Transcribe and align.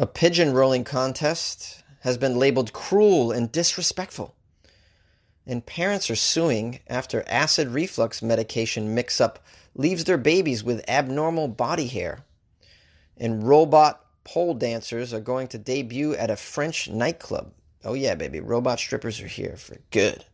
A 0.00 0.06
pigeon 0.06 0.54
rolling 0.54 0.84
contest 0.84 1.82
has 2.02 2.16
been 2.16 2.38
labeled 2.38 2.72
cruel 2.72 3.32
and 3.32 3.50
disrespectful. 3.50 4.32
And 5.44 5.66
parents 5.66 6.08
are 6.08 6.14
suing 6.14 6.78
after 6.86 7.24
acid 7.26 7.66
reflux 7.66 8.22
medication 8.22 8.94
mix 8.94 9.20
up 9.20 9.44
leaves 9.74 10.04
their 10.04 10.16
babies 10.16 10.62
with 10.62 10.88
abnormal 10.88 11.48
body 11.48 11.88
hair. 11.88 12.20
And 13.16 13.42
robot 13.42 14.06
pole 14.22 14.54
dancers 14.54 15.12
are 15.12 15.18
going 15.18 15.48
to 15.48 15.58
debut 15.58 16.14
at 16.14 16.30
a 16.30 16.36
French 16.36 16.88
nightclub. 16.88 17.52
Oh, 17.84 17.94
yeah, 17.94 18.14
baby, 18.14 18.38
robot 18.38 18.78
strippers 18.78 19.20
are 19.20 19.26
here 19.26 19.56
for 19.56 19.78
good. 19.90 20.24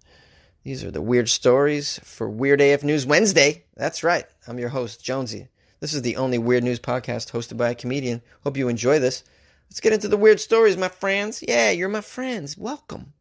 These 0.63 0.85
are 0.85 0.91
the 0.91 1.01
weird 1.01 1.31
stories 1.31 2.01
for 2.05 2.29
Weird 2.29 2.61
AF 2.61 2.85
News 2.85 3.07
Wednesday. 3.07 3.65
That's 3.77 4.05
right. 4.05 4.27
I'm 4.47 4.59
your 4.59 4.69
host, 4.69 5.03
Jonesy. 5.03 5.49
This 5.81 5.95
is 5.95 6.03
the 6.03 6.17
only 6.17 6.37
weird 6.37 6.65
news 6.65 6.81
podcast 6.81 7.33
hosted 7.33 7.57
by 7.57 7.71
a 7.71 7.75
comedian. 7.75 8.21
Hope 8.43 8.59
you 8.59 8.69
enjoy 8.69 8.99
this. 8.99 9.25
Let's 9.71 9.81
get 9.81 9.93
into 9.93 10.09
the 10.09 10.17
weird 10.17 10.41
stories, 10.41 10.77
my 10.77 10.89
friends. 10.89 11.43
Yeah, 11.47 11.71
you're 11.71 11.89
my 11.89 12.01
friends. 12.01 12.57
Welcome. 12.57 13.13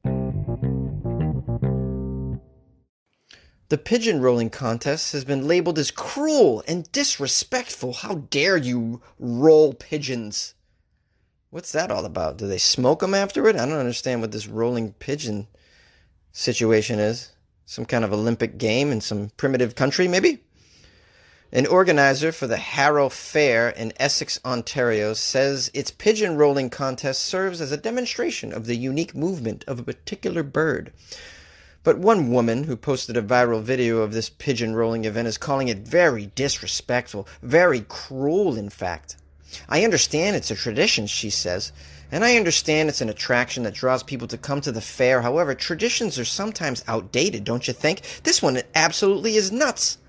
The 3.69 3.77
pigeon 3.79 4.21
rolling 4.21 4.51
contest 4.51 5.13
has 5.13 5.25
been 5.25 5.47
labeled 5.47 5.79
as 5.79 5.89
cruel 5.89 6.63
and 6.67 6.91
disrespectful. 6.91 7.93
How 7.93 8.15
dare 8.15 8.57
you 8.57 9.01
roll 9.17 9.73
pigeons? 9.73 10.53
What's 11.49 11.71
that 11.71 11.89
all 11.89 12.05
about? 12.05 12.37
Do 12.37 12.47
they 12.47 12.59
smoke 12.59 12.99
them 12.99 13.15
afterward? 13.15 13.55
I 13.55 13.65
don't 13.65 13.79
understand 13.79 14.21
what 14.21 14.31
this 14.31 14.47
rolling 14.47 14.93
pigeon 14.93 15.47
situation 16.31 16.99
is. 16.99 17.31
Some 17.65 17.85
kind 17.85 18.03
of 18.03 18.13
Olympic 18.13 18.57
game 18.59 18.91
in 18.91 19.01
some 19.01 19.31
primitive 19.37 19.73
country, 19.73 20.07
maybe? 20.07 20.43
An 21.55 21.67
organizer 21.67 22.31
for 22.31 22.47
the 22.47 22.57
Harrow 22.57 23.09
Fair 23.09 23.69
in 23.69 23.93
Essex, 23.99 24.39
Ontario, 24.43 25.13
says 25.13 25.69
its 25.71 25.91
pigeon 25.91 26.35
rolling 26.35 26.71
contest 26.71 27.21
serves 27.23 27.61
as 27.61 27.71
a 27.71 27.77
demonstration 27.77 28.51
of 28.51 28.65
the 28.65 28.75
unique 28.75 29.13
movement 29.13 29.63
of 29.67 29.77
a 29.77 29.83
particular 29.83 30.41
bird. 30.41 30.91
But 31.83 31.99
one 31.99 32.31
woman 32.31 32.63
who 32.63 32.75
posted 32.75 33.15
a 33.15 33.21
viral 33.21 33.61
video 33.61 33.99
of 33.99 34.13
this 34.13 34.31
pigeon 34.31 34.73
rolling 34.73 35.05
event 35.05 35.27
is 35.27 35.37
calling 35.37 35.67
it 35.67 35.87
very 35.87 36.31
disrespectful, 36.33 37.27
very 37.43 37.81
cruel, 37.81 38.57
in 38.57 38.71
fact. 38.71 39.17
I 39.69 39.83
understand 39.83 40.35
it's 40.35 40.49
a 40.49 40.55
tradition, 40.55 41.05
she 41.05 41.29
says, 41.29 41.71
and 42.11 42.25
I 42.25 42.35
understand 42.35 42.89
it's 42.89 43.01
an 43.01 43.09
attraction 43.09 43.61
that 43.61 43.75
draws 43.75 44.01
people 44.01 44.27
to 44.29 44.39
come 44.39 44.61
to 44.61 44.71
the 44.71 44.81
fair. 44.81 45.21
However, 45.21 45.53
traditions 45.53 46.17
are 46.17 46.25
sometimes 46.25 46.83
outdated, 46.87 47.43
don't 47.43 47.67
you 47.67 47.75
think? 47.75 48.01
This 48.23 48.41
one 48.41 48.59
absolutely 48.73 49.35
is 49.35 49.51
nuts. 49.51 49.99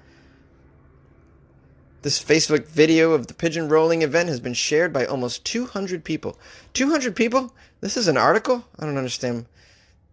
This 2.05 2.22
Facebook 2.22 2.66
video 2.66 3.12
of 3.12 3.28
the 3.28 3.33
pigeon 3.33 3.70
rolling 3.70 4.02
event 4.02 4.28
has 4.28 4.38
been 4.38 4.52
shared 4.52 4.92
by 4.92 5.06
almost 5.06 5.47
200 5.47 6.05
people. 6.05 6.38
200 6.74 7.16
people? 7.16 7.55
This 7.80 7.96
is 7.96 8.08
an 8.08 8.19
article? 8.19 8.62
I 8.78 8.84
don't 8.84 8.98
understand 8.98 9.46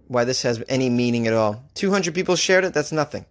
why 0.08 0.23
this 0.23 0.42
has 0.44 0.64
any 0.70 0.89
meaning 0.89 1.28
at 1.28 1.33
all. 1.33 1.66
200 1.73 2.16
people 2.16 2.38
shared 2.38 2.64
it? 2.64 2.73
That's 2.73 2.94
nothing. 2.94 3.25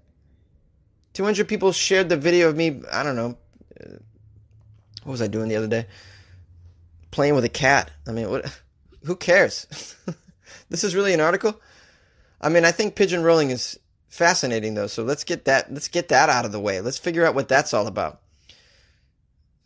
200 1.15 1.49
people 1.49 1.73
shared 1.73 2.11
the 2.11 2.19
video 2.19 2.51
of 2.51 2.57
me, 2.57 2.83
I 2.93 3.03
don't 3.03 3.17
know. 3.17 3.39
Uh, 3.83 3.95
what 5.05 5.13
was 5.13 5.23
I 5.23 5.27
doing 5.27 5.49
the 5.49 5.57
other 5.57 5.67
day? 5.67 5.87
Playing 7.13 7.37
with 7.37 7.47
a 7.47 7.49
cat. 7.49 7.91
I 8.07 8.13
mean, 8.13 8.29
what 8.29 8.61
who 9.07 9.17
cares? 9.17 9.97
this 10.69 10.85
is 10.85 10.95
really 10.95 11.15
an 11.15 11.21
article? 11.21 11.59
I 12.43 12.51
mean, 12.51 12.67
I 12.67 12.73
think 12.73 12.95
pigeon 12.95 13.23
rolling 13.23 13.53
is 13.53 13.79
fascinating 14.09 14.75
though. 14.75 14.87
So 14.87 15.03
let's 15.03 15.25
get 15.25 15.47
that 15.47 15.73
let's 15.73 15.89
get 15.89 16.09
that 16.09 16.29
out 16.29 16.45
of 16.45 16.53
the 16.53 16.61
way. 16.61 16.83
Let's 16.83 16.99
figure 16.99 17.25
out 17.25 17.35
what 17.35 17.49
that's 17.49 17.73
all 17.73 17.87
about. 17.87 18.20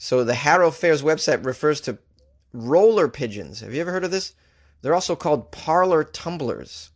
So 0.05 0.23
the 0.23 0.35
Harrow 0.35 0.71
Fair's 0.71 1.01
website 1.01 1.47
refers 1.47 1.81
to 1.81 1.97
roller 2.53 3.09
pigeons. 3.09 3.61
Have 3.61 3.73
you 3.73 3.81
ever 3.81 3.91
heard 3.91 4.05
of 4.05 4.11
this? 4.11 4.35
They're 4.83 4.95
also 4.95 5.17
called 5.17 5.51
parlor 5.51 6.05
tumblers. 6.05 6.91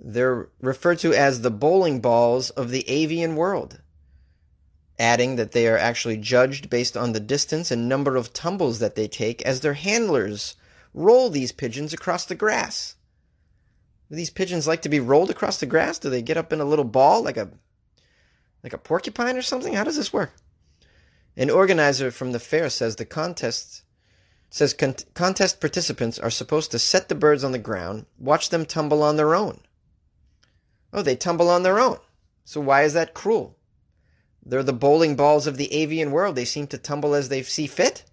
They're 0.00 0.48
referred 0.60 1.00
to 1.00 1.12
as 1.12 1.40
the 1.40 1.50
bowling 1.50 1.98
balls 1.98 2.50
of 2.50 2.70
the 2.70 2.88
avian 2.88 3.34
world, 3.34 3.80
adding 4.96 5.34
that 5.34 5.50
they 5.50 5.66
are 5.66 5.76
actually 5.76 6.16
judged 6.16 6.70
based 6.70 6.96
on 6.96 7.14
the 7.14 7.18
distance 7.18 7.72
and 7.72 7.88
number 7.88 8.14
of 8.14 8.32
tumbles 8.32 8.78
that 8.78 8.94
they 8.94 9.08
take 9.08 9.42
as 9.42 9.58
their 9.58 9.74
handlers 9.74 10.54
roll 10.94 11.30
these 11.30 11.50
pigeons 11.50 11.92
across 11.92 12.26
the 12.26 12.36
grass. 12.36 12.94
Do 14.08 14.14
these 14.14 14.30
pigeons 14.30 14.68
like 14.68 14.82
to 14.82 14.88
be 14.88 15.00
rolled 15.00 15.30
across 15.30 15.58
the 15.58 15.66
grass? 15.66 15.98
Do 15.98 16.10
they 16.10 16.22
get 16.22 16.36
up 16.36 16.52
in 16.52 16.60
a 16.60 16.64
little 16.64 16.84
ball 16.84 17.24
like 17.24 17.38
a 17.38 17.50
like 18.62 18.72
a 18.72 18.78
porcupine 18.78 19.36
or 19.36 19.42
something? 19.42 19.74
How 19.74 19.82
does 19.82 19.96
this 19.96 20.12
work? 20.12 20.32
An 21.36 21.50
organizer 21.50 22.10
from 22.10 22.32
the 22.32 22.38
fair 22.38 22.70
says 22.70 22.96
the 22.96 23.04
contest 23.04 23.82
says 24.50 24.72
con- 24.72 24.94
contest 25.14 25.60
participants 25.60 26.18
are 26.18 26.30
supposed 26.30 26.70
to 26.70 26.78
set 26.78 27.08
the 27.08 27.14
birds 27.14 27.42
on 27.42 27.50
the 27.50 27.58
ground, 27.58 28.06
watch 28.18 28.50
them 28.50 28.64
tumble 28.64 29.02
on 29.02 29.16
their 29.16 29.34
own. 29.34 29.60
Oh, 30.92 31.02
they 31.02 31.16
tumble 31.16 31.50
on 31.50 31.64
their 31.64 31.80
own. 31.80 31.98
So 32.44 32.60
why 32.60 32.82
is 32.82 32.92
that 32.92 33.14
cruel? 33.14 33.56
They're 34.46 34.62
the 34.62 34.72
bowling 34.72 35.16
balls 35.16 35.48
of 35.48 35.56
the 35.56 35.72
avian 35.72 36.12
world. 36.12 36.36
They 36.36 36.44
seem 36.44 36.68
to 36.68 36.78
tumble 36.78 37.14
as 37.14 37.30
they 37.30 37.42
see 37.42 37.66
fit. 37.66 38.04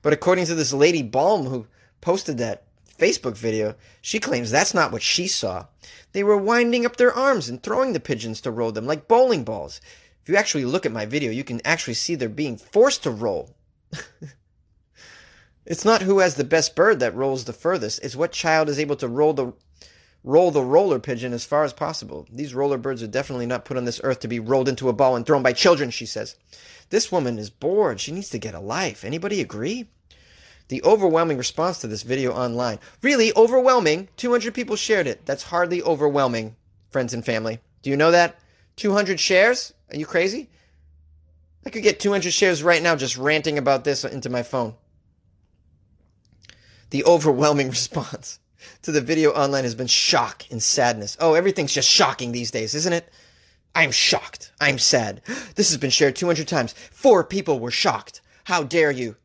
But 0.00 0.12
according 0.12 0.46
to 0.46 0.54
this 0.54 0.72
lady 0.72 1.02
Balm 1.02 1.46
who 1.46 1.66
posted 2.00 2.38
that 2.38 2.64
Facebook 2.96 3.36
video, 3.36 3.74
she 4.00 4.20
claims 4.20 4.50
that's 4.50 4.74
not 4.74 4.92
what 4.92 5.02
she 5.02 5.26
saw. 5.26 5.66
They 6.12 6.22
were 6.22 6.36
winding 6.36 6.86
up 6.86 6.96
their 6.96 7.12
arms 7.12 7.48
and 7.48 7.60
throwing 7.60 7.94
the 7.94 8.00
pigeons 8.00 8.40
to 8.42 8.52
roll 8.52 8.70
them 8.70 8.86
like 8.86 9.08
bowling 9.08 9.42
balls. 9.42 9.80
If 10.24 10.30
you 10.30 10.36
actually 10.36 10.64
look 10.64 10.86
at 10.86 10.92
my 10.92 11.04
video, 11.04 11.30
you 11.30 11.44
can 11.44 11.60
actually 11.66 11.92
see 11.92 12.14
they're 12.14 12.30
being 12.30 12.56
forced 12.56 13.02
to 13.02 13.10
roll. 13.10 13.54
it's 15.66 15.84
not 15.84 16.00
who 16.00 16.20
has 16.20 16.36
the 16.36 16.44
best 16.44 16.74
bird 16.74 17.00
that 17.00 17.14
rolls 17.14 17.44
the 17.44 17.52
furthest, 17.52 18.02
it's 18.02 18.16
what 18.16 18.32
child 18.32 18.70
is 18.70 18.78
able 18.78 18.96
to 18.96 19.06
roll 19.06 19.34
the 19.34 19.52
roll 20.22 20.50
the 20.50 20.62
roller 20.62 20.98
pigeon 20.98 21.34
as 21.34 21.44
far 21.44 21.62
as 21.62 21.74
possible. 21.74 22.26
These 22.32 22.54
roller 22.54 22.78
birds 22.78 23.02
are 23.02 23.06
definitely 23.06 23.44
not 23.44 23.66
put 23.66 23.76
on 23.76 23.84
this 23.84 24.00
earth 24.02 24.20
to 24.20 24.28
be 24.28 24.40
rolled 24.40 24.66
into 24.66 24.88
a 24.88 24.94
ball 24.94 25.14
and 25.14 25.26
thrown 25.26 25.42
by 25.42 25.52
children, 25.52 25.90
she 25.90 26.06
says. 26.06 26.36
This 26.88 27.12
woman 27.12 27.38
is 27.38 27.50
bored. 27.50 28.00
She 28.00 28.10
needs 28.10 28.30
to 28.30 28.38
get 28.38 28.54
a 28.54 28.60
life. 28.60 29.04
Anybody 29.04 29.42
agree? 29.42 29.90
The 30.68 30.82
overwhelming 30.84 31.36
response 31.36 31.82
to 31.82 31.86
this 31.86 32.02
video 32.02 32.32
online. 32.32 32.78
Really 33.02 33.30
overwhelming. 33.36 34.08
200 34.16 34.54
people 34.54 34.76
shared 34.76 35.06
it. 35.06 35.26
That's 35.26 35.42
hardly 35.42 35.82
overwhelming, 35.82 36.56
friends 36.88 37.12
and 37.12 37.22
family. 37.22 37.60
Do 37.82 37.90
you 37.90 37.96
know 37.98 38.10
that? 38.10 38.38
200 38.76 39.20
shares? 39.20 39.74
Are 39.94 39.96
you 39.96 40.06
crazy? 40.06 40.50
I 41.64 41.70
could 41.70 41.84
get 41.84 42.00
200 42.00 42.32
shares 42.32 42.64
right 42.64 42.82
now 42.82 42.96
just 42.96 43.16
ranting 43.16 43.58
about 43.58 43.84
this 43.84 44.04
into 44.04 44.28
my 44.28 44.42
phone. 44.42 44.74
The 46.90 47.04
overwhelming 47.04 47.70
response 47.70 48.40
to 48.82 48.90
the 48.90 49.00
video 49.00 49.30
online 49.30 49.62
has 49.62 49.76
been 49.76 49.86
shock 49.86 50.46
and 50.50 50.60
sadness. 50.60 51.16
Oh, 51.20 51.34
everything's 51.34 51.72
just 51.72 51.88
shocking 51.88 52.32
these 52.32 52.50
days, 52.50 52.74
isn't 52.74 52.92
it? 52.92 53.08
I'm 53.76 53.92
shocked. 53.92 54.50
I'm 54.60 54.78
sad. 54.78 55.22
This 55.54 55.70
has 55.70 55.78
been 55.78 55.90
shared 55.90 56.16
200 56.16 56.48
times. 56.48 56.74
Four 56.90 57.22
people 57.22 57.60
were 57.60 57.70
shocked. 57.70 58.20
How 58.42 58.64
dare 58.64 58.90
you? 58.90 59.16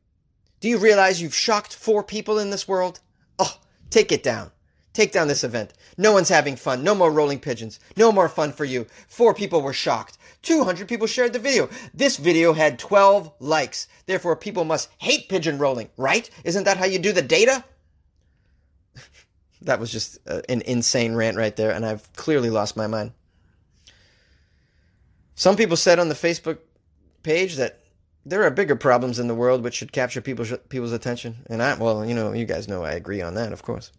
Do 0.59 0.69
you 0.69 0.77
realize 0.77 1.19
you've 1.19 1.35
shocked 1.35 1.73
four 1.73 2.03
people 2.03 2.37
in 2.37 2.51
this 2.51 2.67
world? 2.67 2.99
Oh, 3.39 3.59
take 3.89 4.11
it 4.11 4.21
down. 4.21 4.51
Take 4.93 5.11
down 5.11 5.27
this 5.27 5.43
event. 5.43 5.73
No 5.97 6.13
one's 6.13 6.29
having 6.29 6.55
fun. 6.55 6.83
No 6.83 6.95
more 6.95 7.11
rolling 7.11 7.39
pigeons. 7.39 7.79
No 7.95 8.11
more 8.11 8.27
fun 8.27 8.51
for 8.51 8.65
you. 8.65 8.87
Four 9.07 9.33
people 9.33 9.61
were 9.61 9.73
shocked. 9.73 10.17
200 10.41 10.87
people 10.87 11.07
shared 11.07 11.33
the 11.33 11.39
video. 11.39 11.69
This 11.93 12.17
video 12.17 12.53
had 12.53 12.79
12 12.79 13.31
likes. 13.39 13.87
Therefore, 14.05 14.35
people 14.35 14.65
must 14.65 14.89
hate 14.97 15.29
pigeon 15.29 15.57
rolling, 15.57 15.89
right? 15.97 16.29
Isn't 16.43 16.63
that 16.63 16.77
how 16.77 16.85
you 16.85 16.99
do 16.99 17.11
the 17.11 17.21
data? 17.21 17.63
that 19.61 19.79
was 19.79 19.91
just 19.91 20.17
uh, 20.27 20.41
an 20.49 20.61
insane 20.61 21.15
rant 21.15 21.37
right 21.37 21.55
there, 21.55 21.71
and 21.71 21.85
I've 21.85 22.11
clearly 22.13 22.49
lost 22.49 22.77
my 22.77 22.87
mind. 22.87 23.11
Some 25.35 25.55
people 25.55 25.77
said 25.77 25.99
on 25.99 26.09
the 26.09 26.15
Facebook 26.15 26.57
page 27.23 27.55
that 27.55 27.79
there 28.25 28.43
are 28.43 28.51
bigger 28.51 28.75
problems 28.75 29.19
in 29.19 29.27
the 29.27 29.35
world 29.35 29.63
which 29.63 29.75
should 29.75 29.91
capture 29.91 30.21
people's 30.21 30.53
people's 30.67 30.91
attention, 30.91 31.37
and 31.49 31.61
I 31.61 31.75
well, 31.75 32.05
you 32.05 32.13
know, 32.13 32.33
you 32.33 32.45
guys 32.45 32.67
know 32.67 32.83
I 32.83 32.91
agree 32.91 33.21
on 33.21 33.35
that, 33.35 33.53
of 33.53 33.63
course. 33.63 33.91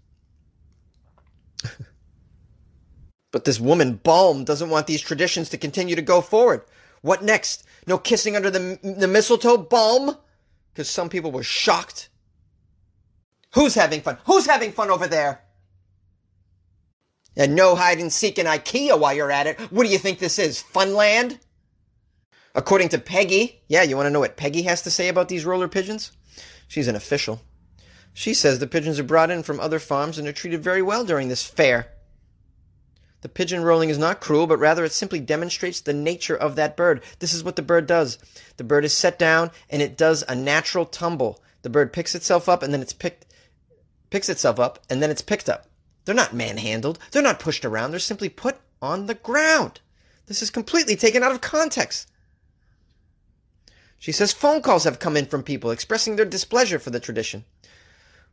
but 3.32 3.44
this 3.44 3.60
woman, 3.60 3.94
Balm, 4.02 4.44
doesn't 4.44 4.70
want 4.70 4.86
these 4.86 5.00
traditions 5.00 5.48
to 5.50 5.58
continue 5.58 5.96
to 5.96 6.02
go 6.02 6.20
forward. 6.20 6.62
What 7.02 7.22
next? 7.22 7.64
No 7.86 7.98
kissing 7.98 8.36
under 8.36 8.50
the, 8.50 8.78
the 8.82 9.08
mistletoe, 9.08 9.56
Balm? 9.56 10.16
Because 10.72 10.88
some 10.88 11.08
people 11.08 11.32
were 11.32 11.42
shocked. 11.42 12.08
Who's 13.54 13.74
having 13.74 14.00
fun? 14.00 14.18
Who's 14.26 14.46
having 14.46 14.72
fun 14.72 14.90
over 14.90 15.08
there? 15.08 15.42
And 17.36 17.54
no 17.54 17.74
hide 17.74 17.98
and 17.98 18.12
seek 18.12 18.38
in 18.38 18.46
IKEA 18.46 18.98
while 18.98 19.14
you're 19.14 19.30
at 19.30 19.46
it. 19.46 19.58
What 19.72 19.84
do 19.84 19.90
you 19.90 19.98
think 19.98 20.18
this 20.18 20.38
is? 20.38 20.62
Funland? 20.62 21.38
According 22.54 22.88
to 22.90 22.98
Peggy, 22.98 23.62
yeah, 23.68 23.82
you 23.82 23.96
want 23.96 24.06
to 24.06 24.10
know 24.10 24.20
what 24.20 24.36
Peggy 24.36 24.62
has 24.62 24.82
to 24.82 24.90
say 24.90 25.08
about 25.08 25.28
these 25.28 25.44
roller 25.44 25.68
pigeons? 25.68 26.12
She's 26.68 26.88
an 26.88 26.96
official. 26.96 27.40
She 28.12 28.34
says 28.34 28.58
the 28.58 28.66
pigeons 28.66 28.98
are 28.98 29.04
brought 29.04 29.30
in 29.30 29.42
from 29.42 29.60
other 29.60 29.78
farms 29.78 30.18
and 30.18 30.26
are 30.26 30.32
treated 30.32 30.62
very 30.62 30.82
well 30.82 31.04
during 31.04 31.28
this 31.28 31.44
fair. 31.44 31.92
The 33.22 33.28
pigeon 33.28 33.62
rolling 33.62 33.90
is 33.90 33.98
not 33.98 34.20
cruel, 34.20 34.46
but 34.46 34.58
rather 34.58 34.84
it 34.84 34.92
simply 34.92 35.20
demonstrates 35.20 35.80
the 35.80 35.92
nature 35.92 36.36
of 36.36 36.56
that 36.56 36.76
bird. 36.76 37.02
This 37.18 37.34
is 37.34 37.44
what 37.44 37.56
the 37.56 37.62
bird 37.62 37.86
does. 37.86 38.18
The 38.56 38.64
bird 38.64 38.84
is 38.84 38.94
set 38.94 39.18
down 39.18 39.50
and 39.68 39.82
it 39.82 39.96
does 39.96 40.24
a 40.26 40.34
natural 40.34 40.86
tumble. 40.86 41.42
The 41.62 41.70
bird 41.70 41.92
picks 41.92 42.14
itself 42.14 42.48
up 42.48 42.62
and 42.62 42.72
then 42.72 42.80
it's 42.80 42.94
picked 42.94 43.26
picks 44.08 44.28
itself 44.28 44.58
up 44.58 44.80
and 44.88 45.02
then 45.02 45.10
it's 45.10 45.22
picked 45.22 45.48
up. 45.48 45.66
They're 46.04 46.14
not 46.14 46.34
manhandled. 46.34 46.98
They're 47.10 47.22
not 47.22 47.38
pushed 47.38 47.64
around. 47.64 47.90
They're 47.90 48.00
simply 48.00 48.28
put 48.28 48.56
on 48.80 49.06
the 49.06 49.14
ground. 49.14 49.80
This 50.26 50.42
is 50.42 50.50
completely 50.50 50.96
taken 50.96 51.22
out 51.22 51.32
of 51.32 51.40
context. 51.40 52.10
She 53.98 54.12
says 54.12 54.32
phone 54.32 54.62
calls 54.62 54.84
have 54.84 54.98
come 54.98 55.16
in 55.16 55.26
from 55.26 55.42
people 55.42 55.70
expressing 55.70 56.16
their 56.16 56.24
displeasure 56.24 56.78
for 56.78 56.88
the 56.88 57.00
tradition. 57.00 57.44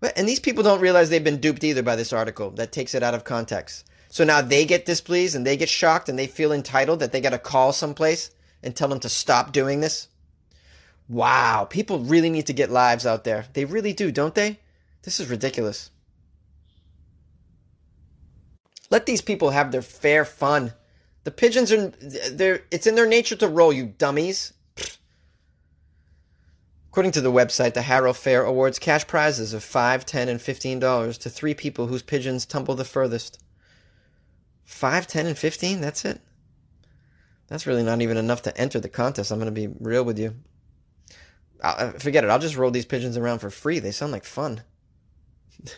And 0.01 0.27
these 0.27 0.39
people 0.39 0.63
don't 0.63 0.81
realize 0.81 1.09
they've 1.09 1.23
been 1.23 1.39
duped 1.39 1.63
either 1.63 1.81
by 1.81 1.95
this 1.95 2.13
article 2.13 2.51
that 2.51 2.71
takes 2.71 2.93
it 2.93 3.03
out 3.03 3.15
of 3.15 3.23
context. 3.23 3.85
So 4.09 4.23
now 4.23 4.41
they 4.41 4.65
get 4.65 4.85
displeased 4.85 5.35
and 5.35 5.45
they 5.45 5.57
get 5.57 5.69
shocked 5.69 6.07
and 6.07 6.17
they 6.17 6.27
feel 6.27 6.51
entitled 6.51 6.99
that 6.99 7.11
they 7.11 7.21
got 7.21 7.31
to 7.31 7.39
call 7.39 7.73
someplace 7.73 8.31
and 8.63 8.75
tell 8.75 8.87
them 8.87 8.99
to 9.01 9.09
stop 9.09 9.51
doing 9.51 9.81
this. 9.81 10.07
Wow, 11.09 11.65
people 11.69 11.99
really 11.99 12.29
need 12.29 12.47
to 12.47 12.53
get 12.53 12.69
lives 12.69 13.05
out 13.05 13.23
there. 13.23 13.45
They 13.53 13.65
really 13.65 13.93
do, 13.93 14.11
don't 14.11 14.35
they? 14.35 14.59
This 15.03 15.19
is 15.19 15.29
ridiculous. 15.29 15.89
Let 18.89 19.05
these 19.05 19.21
people 19.21 19.51
have 19.51 19.71
their 19.71 19.81
fair 19.81 20.25
fun. 20.25 20.73
The 21.23 21.31
pigeons 21.31 21.71
are 21.71 21.89
they're 22.31 22.61
it's 22.71 22.87
in 22.87 22.95
their 22.95 23.07
nature 23.07 23.35
to 23.37 23.47
roll, 23.47 23.73
you 23.73 23.93
dummies. 23.97 24.53
According 26.97 27.11
to 27.11 27.21
the 27.21 27.31
website, 27.31 27.75
the 27.75 27.83
Harrow 27.83 28.11
Fair 28.11 28.43
awards 28.43 28.79
cash 28.79 29.05
prizes 29.05 29.53
of 29.53 29.63
five, 29.63 30.03
ten, 30.03 30.27
and 30.27 30.41
fifteen 30.41 30.79
dollars 30.79 31.19
to 31.19 31.29
three 31.29 31.53
people 31.53 31.85
whose 31.85 32.01
pigeons 32.01 32.43
tumble 32.43 32.73
the 32.73 32.83
furthest. 32.83 33.39
Five, 34.65 35.05
ten, 35.05 35.27
and 35.27 35.37
fifteen? 35.37 35.79
That's 35.79 36.05
it? 36.05 36.19
That's 37.49 37.67
really 37.67 37.83
not 37.83 38.01
even 38.01 38.17
enough 38.17 38.41
to 38.41 38.57
enter 38.57 38.79
the 38.79 38.89
contest. 38.89 39.29
I'm 39.31 39.37
going 39.37 39.45
to 39.45 39.51
be 39.51 39.67
real 39.79 40.03
with 40.03 40.17
you. 40.17 40.37
I'll, 41.63 41.89
uh, 41.89 41.91
forget 41.91 42.23
it. 42.23 42.31
I'll 42.31 42.39
just 42.39 42.57
roll 42.57 42.71
these 42.71 42.87
pigeons 42.87 43.15
around 43.15 43.37
for 43.39 43.51
free. 43.51 43.77
They 43.77 43.91
sound 43.91 44.11
like 44.11 44.25
fun. 44.25 44.63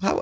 How 0.00 0.20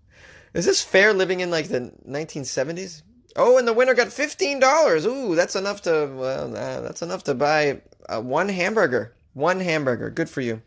is 0.54 0.66
this 0.66 0.80
fair 0.80 1.12
living 1.12 1.40
in 1.40 1.50
like 1.50 1.66
the 1.66 1.92
1970s? 2.08 3.02
Oh, 3.36 3.58
and 3.58 3.66
the 3.66 3.72
winner 3.72 3.94
got 3.94 4.12
fifteen 4.12 4.58
dollars. 4.58 5.06
Ooh, 5.06 5.34
that's 5.34 5.56
enough 5.56 5.82
to 5.82 6.10
well, 6.12 6.48
that's 6.48 7.02
enough 7.02 7.24
to 7.24 7.34
buy 7.34 7.82
uh, 8.08 8.20
one 8.20 8.48
hamburger. 8.48 9.14
One 9.34 9.60
hamburger. 9.60 10.10
Good 10.10 10.28
for 10.28 10.40
you. 10.40 10.62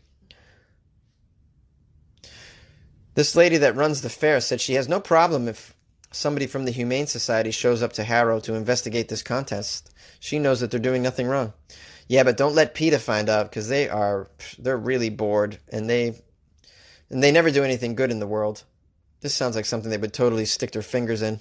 This 3.14 3.36
lady 3.36 3.58
that 3.58 3.76
runs 3.76 4.00
the 4.00 4.08
fair 4.08 4.40
said 4.40 4.60
she 4.60 4.74
has 4.74 4.88
no 4.88 4.98
problem 4.98 5.46
if 5.46 5.74
somebody 6.10 6.46
from 6.46 6.64
the 6.64 6.72
Humane 6.72 7.06
Society 7.06 7.50
shows 7.50 7.82
up 7.82 7.92
to 7.94 8.04
Harrow 8.04 8.40
to 8.40 8.54
investigate 8.54 9.08
this 9.08 9.22
contest. 9.22 9.92
She 10.18 10.38
knows 10.38 10.60
that 10.60 10.70
they're 10.70 10.80
doing 10.80 11.02
nothing 11.02 11.26
wrong. 11.26 11.52
Yeah, 12.08 12.22
but 12.22 12.36
don't 12.36 12.54
let 12.54 12.74
PETA 12.74 12.98
find 12.98 13.28
out 13.28 13.50
because 13.50 13.68
they 13.68 13.88
are 13.88 14.28
they're 14.58 14.76
really 14.76 15.10
bored 15.10 15.58
and 15.70 15.88
they 15.88 16.20
and 17.10 17.22
they 17.22 17.30
never 17.30 17.50
do 17.50 17.62
anything 17.62 17.94
good 17.94 18.10
in 18.10 18.20
the 18.20 18.26
world. 18.26 18.64
This 19.20 19.34
sounds 19.34 19.56
like 19.56 19.64
something 19.64 19.90
they 19.90 19.96
would 19.98 20.12
totally 20.12 20.44
stick 20.44 20.72
their 20.72 20.82
fingers 20.82 21.22
in. 21.22 21.40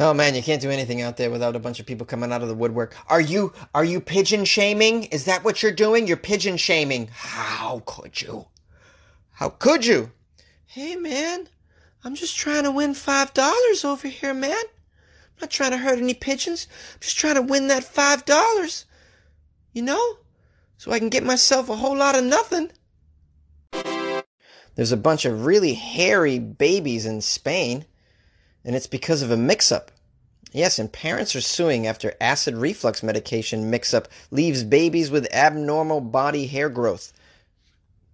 Oh 0.00 0.12
man, 0.12 0.34
you 0.34 0.42
can't 0.42 0.60
do 0.60 0.70
anything 0.70 1.02
out 1.02 1.16
there 1.16 1.30
without 1.30 1.54
a 1.54 1.60
bunch 1.60 1.78
of 1.78 1.86
people 1.86 2.04
coming 2.04 2.32
out 2.32 2.42
of 2.42 2.48
the 2.48 2.54
woodwork. 2.54 2.96
Are 3.08 3.20
you 3.20 3.52
are 3.74 3.84
you 3.84 4.00
pigeon 4.00 4.44
shaming? 4.44 5.04
Is 5.04 5.24
that 5.26 5.44
what 5.44 5.62
you're 5.62 5.70
doing? 5.72 6.08
You're 6.08 6.16
pigeon 6.16 6.56
shaming. 6.56 7.08
How 7.12 7.82
could 7.86 8.20
you? 8.20 8.48
How 9.32 9.50
could 9.50 9.86
you? 9.86 10.10
Hey 10.66 10.96
man, 10.96 11.48
I'm 12.02 12.16
just 12.16 12.36
trying 12.36 12.64
to 12.64 12.72
win 12.72 12.94
five 12.94 13.32
dollars 13.34 13.84
over 13.84 14.08
here, 14.08 14.34
man. 14.34 14.52
I'm 14.58 15.40
not 15.42 15.50
trying 15.50 15.70
to 15.70 15.78
hurt 15.78 15.98
any 15.98 16.14
pigeons. 16.14 16.66
I'm 16.94 17.00
just 17.00 17.16
trying 17.16 17.36
to 17.36 17.42
win 17.42 17.68
that 17.68 17.84
five 17.84 18.24
dollars. 18.24 18.86
You 19.72 19.82
know? 19.82 20.18
So 20.76 20.90
I 20.90 20.98
can 20.98 21.08
get 21.08 21.24
myself 21.24 21.68
a 21.68 21.76
whole 21.76 21.96
lot 21.96 22.16
of 22.16 22.24
nothing. 22.24 22.70
There's 24.74 24.92
a 24.92 24.96
bunch 24.96 25.24
of 25.24 25.46
really 25.46 25.74
hairy 25.74 26.40
babies 26.40 27.06
in 27.06 27.20
Spain, 27.20 27.84
and 28.64 28.74
it's 28.74 28.86
because 28.86 29.22
of 29.22 29.30
a 29.30 29.36
mix 29.36 29.70
up. 29.70 29.90
Yes, 30.52 30.78
and 30.78 30.92
parents 30.92 31.34
are 31.34 31.40
suing 31.40 31.86
after 31.86 32.14
acid 32.20 32.54
reflux 32.54 33.02
medication 33.02 33.70
mix 33.70 33.92
up 33.92 34.08
leaves 34.30 34.62
babies 34.62 35.10
with 35.10 35.32
abnormal 35.34 36.00
body 36.00 36.46
hair 36.46 36.68
growth. 36.68 37.12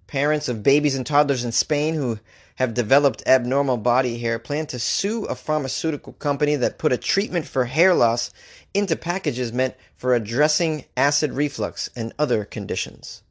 Parents 0.06 0.48
of 0.48 0.62
babies 0.62 0.94
and 0.94 1.06
toddlers 1.06 1.44
in 1.44 1.52
Spain 1.52 1.94
who 1.94 2.18
have 2.56 2.74
developed 2.74 3.22
abnormal 3.26 3.76
body 3.76 4.18
hair 4.18 4.38
plan 4.38 4.66
to 4.66 4.78
sue 4.78 5.24
a 5.24 5.34
pharmaceutical 5.34 6.14
company 6.14 6.56
that 6.56 6.78
put 6.78 6.92
a 6.92 6.98
treatment 6.98 7.46
for 7.46 7.66
hair 7.66 7.94
loss 7.94 8.30
into 8.74 8.96
packages 8.96 9.52
meant 9.52 9.74
for 9.96 10.14
addressing 10.14 10.84
acid 10.96 11.32
reflux 11.32 11.90
and 11.94 12.12
other 12.18 12.44
conditions. 12.44 13.22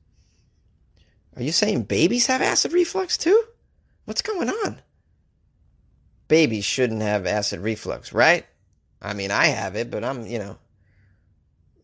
Are 1.36 1.44
you 1.44 1.52
saying 1.52 1.84
babies 1.84 2.28
have 2.28 2.42
acid 2.42 2.74
reflux 2.74 3.18
too? 3.18 3.44
What's 4.06 4.22
going 4.22 4.50
on? 4.50 4.82
Babies 6.30 6.64
shouldn't 6.64 7.02
have 7.02 7.26
acid 7.26 7.60
reflux, 7.60 8.14
right? 8.14 8.46
I 9.02 9.14
mean, 9.14 9.32
I 9.32 9.48
have 9.48 9.76
it, 9.76 9.92
but 9.92 10.06
I'm, 10.06 10.26
you 10.26 10.40
know, 10.40 10.58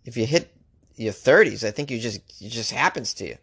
if 0.06 0.16
you 0.16 0.26
hit 0.26 0.56
your 0.96 1.14
30s, 1.14 1.68
I 1.68 1.72
think 1.72 1.92
you 1.92 2.00
just 2.00 2.22
it 2.42 2.50
just 2.50 2.72
happens 2.72 3.14
to 3.16 3.28
you. 3.28 3.38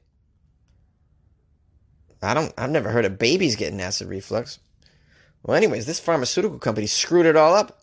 I 2.23 2.35
don't 2.35 2.55
I've 2.57 2.71
never 2.71 2.89
heard 2.89 3.05
of 3.05 3.19
babies 3.19 3.57
getting 3.57 3.81
acid 3.81 4.09
reflux. 4.09 4.59
Well, 5.43 5.57
anyways, 5.57 5.87
this 5.87 6.01
pharmaceutical 6.01 6.59
company 6.59 6.87
screwed 6.87 7.27
it 7.27 7.37
all 7.37 7.55
up. 7.55 7.81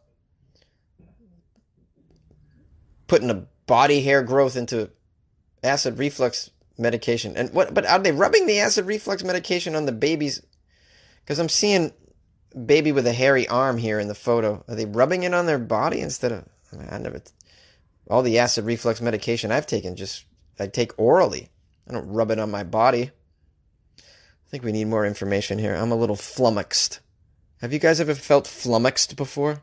Putting 3.08 3.30
a 3.30 3.46
body 3.68 4.02
hair 4.02 4.24
growth 4.24 4.56
into 4.56 4.90
acid 5.64 6.00
reflux 6.00 6.52
medication. 6.78 7.36
And 7.36 7.54
what? 7.54 7.74
But 7.74 7.86
are 7.86 8.00
they 8.00 8.12
rubbing 8.12 8.48
the 8.48 8.60
acid 8.60 8.86
reflux 8.86 9.24
medication 9.24 9.76
on 9.76 9.86
the 9.86 9.92
babies? 9.92 10.42
Because 11.22 11.38
I'm 11.38 11.50
seeing 11.50 11.92
baby 12.66 12.92
with 12.92 13.08
a 13.08 13.14
hairy 13.14 13.48
arm 13.48 13.78
here 13.78 14.00
in 14.00 14.08
the 14.08 14.16
photo. 14.16 14.64
Are 14.68 14.76
they 14.76 14.86
rubbing 14.86 15.24
it 15.24 15.34
on 15.34 15.46
their 15.46 15.60
body 15.60 16.02
instead 16.02 16.32
of? 16.32 16.46
I, 16.72 16.76
mean, 16.76 16.88
I 16.92 16.98
never. 16.98 17.22
All 18.10 18.22
the 18.22 18.40
acid 18.40 18.66
reflux 18.66 19.02
medication 19.02 19.52
I've 19.52 19.68
taken 19.68 19.96
just 19.96 20.26
I 20.60 20.68
take 20.68 20.98
orally. 20.98 21.50
I 21.88 21.94
don't 21.94 22.10
rub 22.10 22.32
it 22.32 22.40
on 22.40 22.52
my 22.52 22.64
body. 22.64 23.12
I 23.98 24.50
think 24.50 24.64
we 24.64 24.72
need 24.72 24.86
more 24.86 25.06
information 25.06 25.60
here. 25.60 25.76
I'm 25.76 25.92
a 25.92 25.96
little 25.96 26.16
flummoxed. 26.16 27.00
Have 27.62 27.74
you 27.74 27.80
guys 27.80 28.00
ever 28.00 28.16
felt 28.16 28.48
flummoxed 28.48 29.16
before? 29.16 29.62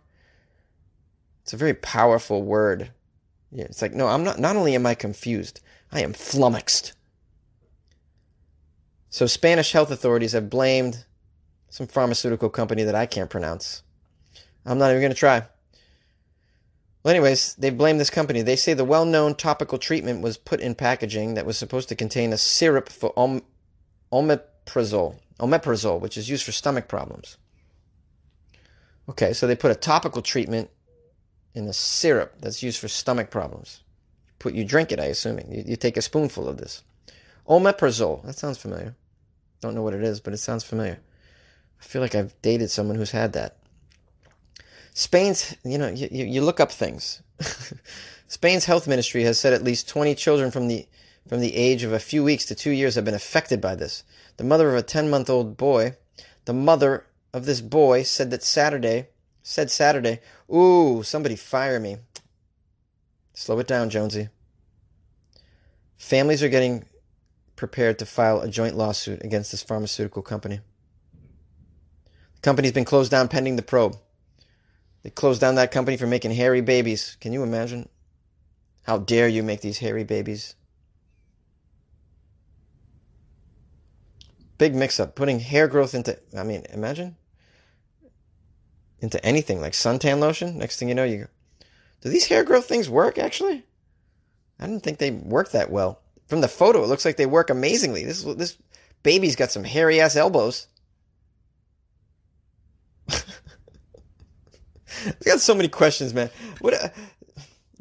It's 1.42 1.52
a 1.52 1.56
very 1.56 1.74
powerful 1.74 2.42
word. 2.42 2.90
Yeah, 3.50 3.64
it's 3.64 3.82
like 3.82 3.94
no, 3.94 4.08
I'm 4.08 4.24
not. 4.24 4.38
Not 4.38 4.56
only 4.56 4.74
am 4.74 4.86
I 4.86 4.94
confused, 4.94 5.60
I 5.92 6.00
am 6.00 6.12
flummoxed. 6.12 6.92
So 9.08 9.26
Spanish 9.26 9.72
health 9.72 9.90
authorities 9.90 10.32
have 10.32 10.50
blamed 10.50 11.04
some 11.68 11.86
pharmaceutical 11.86 12.48
company 12.48 12.82
that 12.84 12.94
I 12.94 13.06
can't 13.06 13.30
pronounce. 13.30 13.82
I'm 14.64 14.78
not 14.78 14.90
even 14.90 15.00
going 15.00 15.12
to 15.12 15.18
try. 15.18 15.46
Well, 17.02 17.14
anyways, 17.14 17.54
they 17.54 17.70
blame 17.70 17.98
this 17.98 18.10
company. 18.10 18.42
They 18.42 18.56
say 18.56 18.74
the 18.74 18.84
well-known 18.84 19.36
topical 19.36 19.78
treatment 19.78 20.22
was 20.22 20.36
put 20.36 20.60
in 20.60 20.74
packaging 20.74 21.34
that 21.34 21.46
was 21.46 21.56
supposed 21.56 21.88
to 21.90 21.94
contain 21.94 22.32
a 22.32 22.38
syrup 22.38 22.88
for 22.88 23.12
om- 23.16 23.42
omeprazole, 24.12 25.16
omeprazole, 25.38 26.00
which 26.00 26.16
is 26.16 26.28
used 26.28 26.44
for 26.44 26.50
stomach 26.50 26.88
problems. 26.88 27.36
Okay, 29.08 29.32
so 29.32 29.46
they 29.46 29.54
put 29.54 29.70
a 29.70 29.76
topical 29.76 30.20
treatment 30.20 30.68
in 31.54 31.68
a 31.68 31.72
syrup 31.72 32.34
that's 32.40 32.62
used 32.62 32.80
for 32.80 32.88
stomach 32.88 33.30
problems. 33.30 33.84
Put 34.40 34.54
you 34.54 34.64
drink 34.64 34.90
it, 34.90 34.98
I 34.98 35.04
assuming. 35.04 35.52
You, 35.52 35.62
you 35.64 35.76
take 35.76 35.96
a 35.96 36.02
spoonful 36.02 36.48
of 36.48 36.56
this. 36.56 36.82
Omeprazole. 37.48 38.24
That 38.24 38.36
sounds 38.36 38.58
familiar. 38.58 38.96
Don't 39.60 39.74
know 39.74 39.82
what 39.82 39.94
it 39.94 40.02
is, 40.02 40.20
but 40.20 40.32
it 40.32 40.38
sounds 40.38 40.64
familiar. 40.64 40.98
I 41.80 41.84
feel 41.84 42.02
like 42.02 42.14
I've 42.14 42.40
dated 42.42 42.70
someone 42.70 42.96
who's 42.96 43.10
had 43.10 43.32
that. 43.34 43.56
Spain's, 44.94 45.54
you 45.64 45.78
know, 45.78 45.88
you, 45.88 46.08
you 46.10 46.40
look 46.40 46.58
up 46.58 46.72
things. 46.72 47.22
Spain's 48.28 48.64
health 48.64 48.88
ministry 48.88 49.22
has 49.24 49.38
said 49.38 49.52
at 49.52 49.62
least 49.62 49.88
20 49.88 50.14
children 50.14 50.50
from 50.50 50.68
the 50.68 50.86
from 51.28 51.40
the 51.40 51.56
age 51.56 51.82
of 51.82 51.92
a 51.92 51.98
few 51.98 52.22
weeks 52.22 52.44
to 52.46 52.54
two 52.54 52.70
years 52.70 52.94
have 52.94 53.04
been 53.04 53.14
affected 53.14 53.60
by 53.60 53.74
this. 53.74 54.04
The 54.36 54.44
mother 54.44 54.68
of 54.68 54.76
a 54.76 54.82
10 54.82 55.10
month 55.10 55.28
old 55.28 55.56
boy, 55.56 55.96
the 56.44 56.54
mother 56.54 57.06
of 57.32 57.46
this 57.46 57.60
boy 57.60 58.04
said 58.04 58.30
that 58.30 58.44
Saturday, 58.44 59.08
said 59.42 59.70
Saturday, 59.70 60.20
ooh, 60.52 61.02
somebody 61.02 61.36
fire 61.36 61.80
me. 61.80 61.96
Slow 63.34 63.58
it 63.58 63.66
down, 63.66 63.90
Jonesy. 63.90 64.28
Families 65.98 66.42
are 66.42 66.48
getting 66.48 66.84
prepared 67.56 67.98
to 67.98 68.06
file 68.06 68.40
a 68.40 68.48
joint 68.48 68.76
lawsuit 68.76 69.22
against 69.24 69.50
this 69.50 69.62
pharmaceutical 69.62 70.22
company. 70.22 70.60
Company's 72.46 72.70
been 72.70 72.84
closed 72.84 73.10
down 73.10 73.26
pending 73.26 73.56
the 73.56 73.62
probe. 73.62 73.96
They 75.02 75.10
closed 75.10 75.40
down 75.40 75.56
that 75.56 75.72
company 75.72 75.96
for 75.96 76.06
making 76.06 76.30
hairy 76.30 76.60
babies. 76.60 77.16
Can 77.20 77.32
you 77.32 77.42
imagine? 77.42 77.88
How 78.84 78.98
dare 78.98 79.26
you 79.26 79.42
make 79.42 79.62
these 79.62 79.78
hairy 79.78 80.04
babies? 80.04 80.54
Big 84.58 84.76
mix 84.76 85.00
up. 85.00 85.16
Putting 85.16 85.40
hair 85.40 85.66
growth 85.66 85.92
into, 85.92 86.20
I 86.38 86.44
mean, 86.44 86.64
imagine? 86.72 87.16
Into 89.00 89.26
anything 89.26 89.60
like 89.60 89.72
suntan 89.72 90.20
lotion. 90.20 90.56
Next 90.56 90.78
thing 90.78 90.88
you 90.88 90.94
know, 90.94 91.02
you 91.02 91.18
go, 91.18 91.26
do 92.00 92.10
these 92.10 92.28
hair 92.28 92.44
growth 92.44 92.66
things 92.66 92.88
work 92.88 93.18
actually? 93.18 93.64
I 94.60 94.68
didn't 94.68 94.84
think 94.84 94.98
they 94.98 95.10
work 95.10 95.50
that 95.50 95.72
well. 95.72 96.00
From 96.28 96.42
the 96.42 96.46
photo, 96.46 96.84
it 96.84 96.86
looks 96.86 97.04
like 97.04 97.16
they 97.16 97.26
work 97.26 97.50
amazingly. 97.50 98.04
This 98.04 98.22
this 98.22 98.56
baby's 99.02 99.34
got 99.34 99.50
some 99.50 99.64
hairy 99.64 100.00
ass 100.00 100.14
elbows. 100.14 100.68
I 105.06 105.12
got 105.24 105.40
so 105.40 105.54
many 105.54 105.68
questions, 105.68 106.14
man. 106.14 106.30
What 106.60 106.74
uh, 106.74 106.88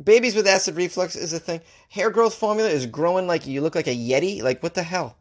babies 0.03 0.36
with 0.36 0.48
acid 0.48 0.75
reflux 0.75 1.15
is 1.15 1.34
a 1.34 1.39
thing. 1.39 1.62
Hair 1.89 2.12
growth 2.12 2.36
formula 2.36 2.70
is 2.70 2.86
growing 2.86 3.27
like 3.27 3.48
you 3.48 3.62
look 3.62 3.75
like 3.75 3.88
a 3.88 3.96
yeti. 3.96 4.41
Like 4.41 4.62
what 4.62 4.74
the 4.74 4.84
hell? 4.84 5.17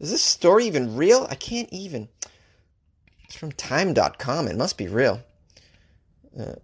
Is 0.00 0.10
this 0.10 0.22
story 0.22 0.66
even 0.66 0.96
real? 0.96 1.26
I 1.30 1.34
can't 1.34 1.68
even. 1.72 2.08
It's 3.24 3.36
from 3.36 3.52
time.com. 3.52 4.48
It 4.48 4.56
must 4.56 4.76
be 4.76 4.88
real. 4.88 5.22
Uh, 6.38 6.54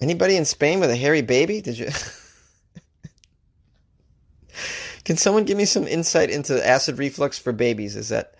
anybody 0.00 0.36
in 0.36 0.44
Spain 0.44 0.80
with 0.80 0.90
a 0.90 0.96
hairy 0.96 1.22
baby? 1.22 1.60
Did 1.60 1.78
you 1.78 1.88
Can 5.04 5.16
someone 5.16 5.44
give 5.44 5.56
me 5.56 5.64
some 5.64 5.86
insight 5.86 6.30
into 6.30 6.66
acid 6.66 6.98
reflux 6.98 7.38
for 7.38 7.52
babies? 7.52 7.96
Is 7.96 8.10
that 8.10 8.34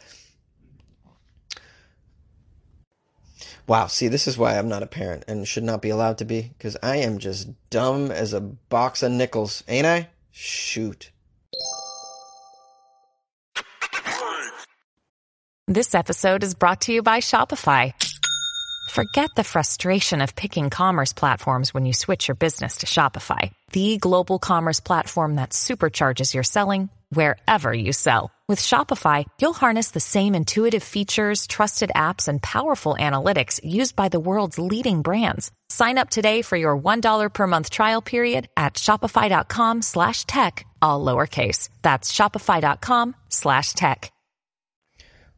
Wow, 3.70 3.86
see, 3.86 4.08
this 4.08 4.26
is 4.26 4.36
why 4.36 4.58
I'm 4.58 4.68
not 4.68 4.82
a 4.82 4.86
parent 4.86 5.26
and 5.28 5.46
should 5.46 5.62
not 5.62 5.80
be 5.80 5.90
allowed 5.90 6.18
to 6.18 6.24
be 6.24 6.42
because 6.58 6.76
I 6.82 6.96
am 6.96 7.18
just 7.18 7.48
dumb 7.70 8.10
as 8.10 8.32
a 8.32 8.40
box 8.40 9.04
of 9.04 9.12
nickels, 9.12 9.62
ain't 9.68 9.86
I? 9.86 10.08
Shoot. 10.32 11.12
This 15.68 15.94
episode 15.94 16.42
is 16.42 16.56
brought 16.56 16.80
to 16.80 16.92
you 16.92 17.04
by 17.04 17.20
Shopify. 17.20 17.94
Forget 18.90 19.30
the 19.36 19.44
frustration 19.44 20.20
of 20.20 20.34
picking 20.34 20.68
commerce 20.68 21.12
platforms 21.12 21.72
when 21.72 21.86
you 21.86 21.92
switch 21.92 22.26
your 22.26 22.34
business 22.34 22.78
to 22.78 22.86
Shopify, 22.86 23.52
the 23.70 23.98
global 23.98 24.40
commerce 24.40 24.80
platform 24.80 25.36
that 25.36 25.50
supercharges 25.50 26.34
your 26.34 26.42
selling 26.42 26.88
wherever 27.10 27.72
you 27.72 27.92
sell. 27.92 28.32
With 28.50 28.59
Shopify, 28.59 29.26
you'll 29.40 29.52
harness 29.52 29.92
the 29.92 30.00
same 30.00 30.35
intuitive 30.35 30.83
features, 30.83 31.47
trusted 31.47 31.92
apps, 31.95 32.26
and 32.26 32.42
powerful 32.42 32.97
analytics 32.99 33.61
used 33.62 33.95
by 33.95 34.09
the 34.09 34.19
world's 34.19 34.59
leading 34.59 35.02
brands. 35.02 35.52
Sign 35.69 35.99
up 35.99 36.11
today 36.11 36.42
for 36.42 36.57
your 36.57 36.76
$1 36.76 37.30
per 37.33 37.47
month 37.47 37.71
trial 37.71 38.02
period 38.02 38.49
at 38.57 38.75
shopify.com 38.75 39.83
slash 39.83 40.26
tech, 40.26 40.66
all 40.83 41.04
lowercase. 41.04 41.69
That's 41.83 42.11
shopify.com 42.11 43.14
slash 43.28 43.75
tech. 43.75 44.11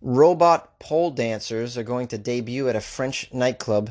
Robot 0.01 0.81
pole 0.81 1.11
dancers 1.11 1.77
are 1.77 1.85
going 1.85 2.09
to 2.09 2.17
debut 2.17 2.71
at 2.71 2.77
a 2.77 2.81
French 2.81 3.29
nightclub. 3.31 3.91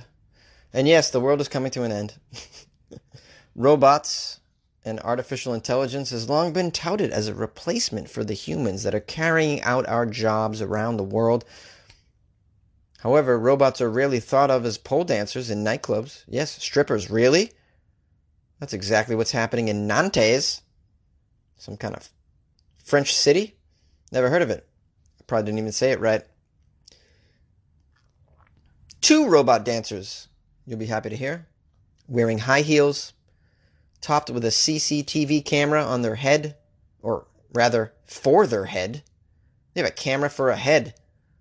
And 0.73 0.87
yes, 0.87 1.11
the 1.11 1.19
world 1.19 1.41
is 1.41 1.47
coming 1.47 1.69
to 1.73 1.83
an 1.83 1.91
end. 1.91 2.15
Robots 3.55 4.39
and 4.83 4.99
artificial 5.01 5.53
intelligence 5.53 6.09
has 6.09 6.29
long 6.29 6.53
been 6.53 6.71
touted 6.71 7.11
as 7.11 7.27
a 7.27 7.35
replacement 7.35 8.09
for 8.09 8.23
the 8.23 8.33
humans 8.33 8.83
that 8.83 8.95
are 8.95 8.99
carrying 8.99 9.61
out 9.61 9.87
our 9.87 10.05
jobs 10.05 10.61
around 10.61 10.97
the 10.97 11.03
world. 11.03 11.45
However, 12.99 13.37
robots 13.37 13.81
are 13.81 13.89
rarely 13.89 14.19
thought 14.19 14.51
of 14.51 14.65
as 14.65 14.77
pole 14.77 15.03
dancers 15.03 15.49
in 15.49 15.63
nightclubs. 15.63 16.23
Yes, 16.27 16.61
strippers, 16.63 17.09
really? 17.09 17.51
That's 18.59 18.73
exactly 18.73 19.15
what's 19.15 19.31
happening 19.31 19.67
in 19.67 19.87
Nantes, 19.87 20.61
some 21.57 21.77
kind 21.77 21.95
of 21.95 22.09
French 22.83 23.13
city. 23.13 23.55
Never 24.11 24.29
heard 24.29 24.43
of 24.43 24.49
it. 24.49 24.67
I 25.19 25.23
Probably 25.25 25.45
didn't 25.45 25.59
even 25.59 25.71
say 25.71 25.91
it 25.91 25.99
right. 25.99 26.23
Two 29.01 29.27
robot 29.27 29.65
dancers, 29.65 30.27
you'll 30.65 30.77
be 30.77 30.85
happy 30.85 31.09
to 31.09 31.15
hear, 31.15 31.47
wearing 32.07 32.37
high 32.37 32.61
heels, 32.61 33.13
topped 34.01 34.29
with 34.29 34.43
a 34.43 34.49
CCTV 34.49 35.45
camera 35.45 35.83
on 35.83 36.01
their 36.01 36.15
head, 36.15 36.57
or 37.01 37.27
rather, 37.53 37.93
for 38.05 38.47
their 38.47 38.65
head. 38.65 39.03
They 39.73 39.81
have 39.81 39.89
a 39.89 39.93
camera 39.93 40.29
for 40.29 40.49
a 40.49 40.57
head. 40.57 40.95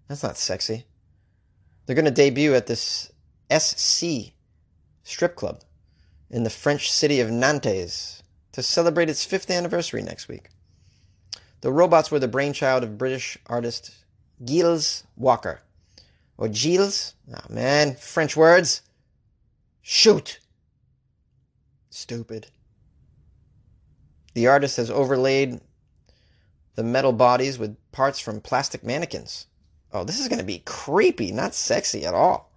That's 0.06 0.22
not 0.22 0.36
sexy. 0.36 0.84
They're 1.86 1.96
going 1.96 2.04
to 2.04 2.10
debut 2.10 2.54
at 2.54 2.66
this 2.66 3.10
SC 3.50 4.32
strip 5.02 5.34
club 5.34 5.62
in 6.30 6.44
the 6.44 6.50
French 6.50 6.90
city 6.90 7.20
of 7.20 7.30
Nantes 7.30 8.22
to 8.52 8.62
celebrate 8.62 9.10
its 9.10 9.24
fifth 9.24 9.50
anniversary 9.50 10.02
next 10.02 10.28
week. 10.28 10.50
The 11.60 11.72
robots 11.72 12.10
were 12.10 12.18
the 12.18 12.28
brainchild 12.28 12.84
of 12.84 12.98
British 12.98 13.36
artist 13.46 13.92
Gilles 14.44 15.04
Walker. 15.16 15.60
Or 16.38 16.52
Gilles? 16.52 17.14
Oh 17.32 17.52
man, 17.52 17.96
French 17.96 18.36
words. 18.36 18.82
Shoot! 19.82 20.38
Stupid. 21.90 22.46
The 24.34 24.46
artist 24.46 24.76
has 24.76 24.90
overlaid 24.90 25.60
the 26.76 26.84
metal 26.84 27.12
bodies 27.12 27.58
with 27.58 27.76
parts 27.90 28.20
from 28.20 28.40
plastic 28.40 28.84
mannequins. 28.84 29.46
Oh, 29.92 30.04
this 30.04 30.20
is 30.20 30.28
going 30.28 30.38
to 30.38 30.44
be 30.44 30.62
creepy, 30.64 31.32
not 31.32 31.54
sexy 31.54 32.06
at 32.06 32.14
all. 32.14 32.52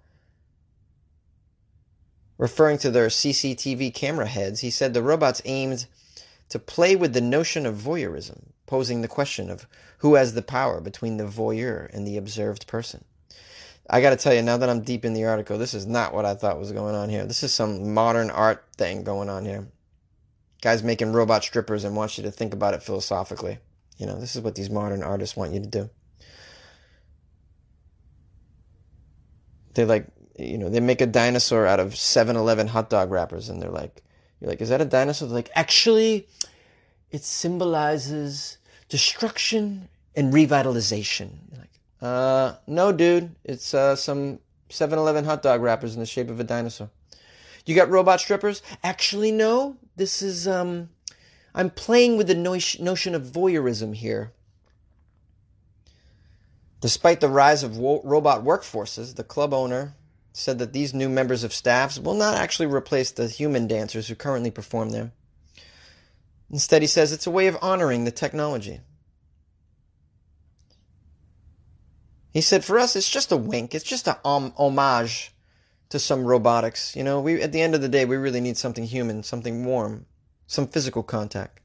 Referring 2.37 2.77
to 2.79 2.91
their 2.91 3.07
CCTV 3.07 3.93
camera 3.93 4.27
heads, 4.27 4.59
he 4.59 4.69
said 4.69 4.93
the 4.93 5.01
robots 5.01 5.41
aimed 5.45 5.87
to 6.49 6.59
play 6.59 6.95
with 6.95 7.13
the 7.13 7.21
notion 7.21 7.65
of 7.65 7.75
voyeurism, 7.75 8.51
posing 8.67 9.01
the 9.01 9.07
question 9.07 9.49
of 9.49 9.65
who 9.99 10.15
has 10.15 10.33
the 10.33 10.41
power 10.43 10.79
between 10.79 11.17
the 11.17 11.25
voyeur 11.25 11.89
and 11.91 12.05
the 12.05 12.17
observed 12.17 12.67
person. 12.67 13.03
I 13.89 14.01
got 14.01 14.11
to 14.11 14.15
tell 14.15 14.33
you, 14.33 14.41
now 14.41 14.57
that 14.57 14.69
I'm 14.69 14.81
deep 14.81 15.03
in 15.03 15.13
the 15.13 15.25
article, 15.25 15.57
this 15.57 15.73
is 15.73 15.85
not 15.85 16.13
what 16.13 16.25
I 16.25 16.35
thought 16.35 16.57
was 16.57 16.71
going 16.71 16.95
on 16.95 17.09
here. 17.09 17.25
This 17.25 17.43
is 17.43 17.53
some 17.53 17.93
modern 17.93 18.29
art 18.29 18.65
thing 18.77 19.03
going 19.03 19.29
on 19.29 19.45
here. 19.45 19.67
Guys 20.61 20.81
making 20.83 21.11
robot 21.11 21.43
strippers 21.43 21.83
and 21.83 21.95
wants 21.95 22.17
you 22.17 22.23
to 22.23 22.31
think 22.31 22.53
about 22.53 22.73
it 22.73 22.81
philosophically. 22.81 23.57
You 23.97 24.05
know, 24.05 24.19
this 24.19 24.35
is 24.35 24.41
what 24.41 24.55
these 24.55 24.69
modern 24.69 25.03
artists 25.03 25.35
want 25.35 25.51
you 25.51 25.59
to 25.59 25.67
do. 25.67 25.89
They 29.73 29.85
like, 29.85 30.07
you 30.37 30.57
know, 30.57 30.69
they 30.69 30.79
make 30.79 31.01
a 31.01 31.05
dinosaur 31.05 31.67
out 31.67 31.79
of 31.79 31.95
7 31.95 32.35
Eleven 32.35 32.67
hot 32.67 32.89
dog 32.89 33.11
wrappers, 33.11 33.49
and 33.49 33.61
they're 33.61 33.69
like, 33.69 34.01
you're 34.39 34.49
like, 34.49 34.61
is 34.61 34.69
that 34.69 34.81
a 34.81 34.85
dinosaur? 34.85 35.27
They're 35.27 35.35
like, 35.35 35.51
actually, 35.55 36.27
it 37.11 37.23
symbolizes 37.23 38.57
destruction 38.87 39.89
and 40.15 40.33
revitalization. 40.33 41.31
You're 41.51 41.59
like, 41.59 41.72
uh, 42.03 42.57
no, 42.67 42.91
dude, 42.91 43.33
it's 43.45 43.73
uh, 43.73 43.95
some 43.95 44.39
7 44.69 44.99
Eleven 44.99 45.23
hot 45.23 45.41
dog 45.41 45.61
wrappers 45.61 45.93
in 45.93 46.01
the 46.01 46.05
shape 46.05 46.29
of 46.29 46.39
a 46.39 46.43
dinosaur. 46.43 46.89
You 47.65 47.75
got 47.75 47.89
robot 47.89 48.19
strippers? 48.19 48.61
Actually, 48.83 49.31
no. 49.31 49.77
This 49.95 50.21
is, 50.21 50.45
um, 50.47 50.89
I'm 51.55 51.69
playing 51.69 52.17
with 52.17 52.27
the 52.27 52.35
notion 52.35 53.15
of 53.15 53.23
voyeurism 53.23 53.95
here. 53.95 54.33
Despite 56.81 57.21
the 57.21 57.29
rise 57.29 57.63
of 57.63 57.77
wo- 57.77 58.01
robot 58.03 58.43
workforces, 58.43 59.15
the 59.15 59.23
club 59.23 59.53
owner 59.53 59.95
said 60.33 60.59
that 60.59 60.73
these 60.73 60.93
new 60.93 61.07
members 61.07 61.45
of 61.45 61.53
staffs 61.53 61.97
will 61.97 62.15
not 62.15 62.35
actually 62.35 62.65
replace 62.65 63.11
the 63.11 63.29
human 63.29 63.67
dancers 63.67 64.09
who 64.09 64.15
currently 64.15 64.51
perform 64.51 64.89
there. 64.89 65.13
Instead, 66.51 66.81
he 66.81 66.87
says 66.87 67.13
it's 67.13 67.27
a 67.27 67.31
way 67.31 67.47
of 67.47 67.57
honoring 67.61 68.03
the 68.03 68.11
technology. 68.11 68.81
He 72.33 72.41
said, 72.41 72.65
for 72.65 72.79
us, 72.79 72.95
it's 72.95 73.09
just 73.09 73.31
a 73.31 73.37
wink. 73.37 73.75
It's 73.75 73.85
just 73.85 74.07
a 74.07 74.19
um, 74.27 74.53
homage 74.57 75.31
to 75.89 75.99
some 75.99 76.25
robotics. 76.25 76.95
You 76.95 77.03
know, 77.03 77.21
we 77.21 77.39
at 77.41 77.51
the 77.51 77.61
end 77.61 77.75
of 77.75 77.81
the 77.81 77.87
day, 77.87 78.05
we 78.05 78.15
really 78.15 78.41
need 78.41 78.57
something 78.57 78.83
human, 78.83 79.21
something 79.21 79.63
warm, 79.63 80.07
some 80.47 80.67
physical 80.67 81.03
contact. 81.03 81.59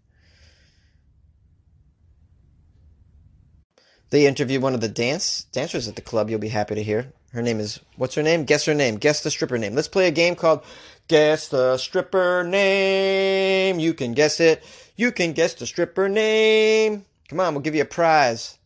They 4.10 4.26
interview 4.26 4.60
one 4.60 4.74
of 4.74 4.80
the 4.80 4.88
dance 4.88 5.44
dancers 5.52 5.88
at 5.88 5.96
the 5.96 6.02
club. 6.02 6.28
You'll 6.28 6.38
be 6.38 6.48
happy 6.48 6.74
to 6.74 6.82
hear. 6.82 7.12
Her 7.32 7.42
name 7.42 7.60
is 7.60 7.80
what's 7.96 8.14
her 8.14 8.22
name? 8.22 8.44
Guess 8.44 8.66
her 8.66 8.74
name. 8.74 8.96
Guess 8.96 9.22
the 9.22 9.30
stripper 9.30 9.58
name. 9.58 9.74
Let's 9.74 9.88
play 9.88 10.08
a 10.08 10.10
game 10.12 10.34
called 10.34 10.62
Guess 11.08 11.48
the 11.48 11.78
stripper 11.78 12.44
name. 12.44 13.78
You 13.78 13.94
can 13.94 14.12
guess 14.12 14.40
it. 14.40 14.62
You 14.96 15.10
can 15.12 15.32
guess 15.32 15.54
the 15.54 15.66
stripper 15.66 16.08
name. 16.08 17.06
Come 17.28 17.40
on, 17.40 17.54
we'll 17.54 17.62
give 17.62 17.74
you 17.74 17.82
a 17.82 17.86
prize. 17.86 18.58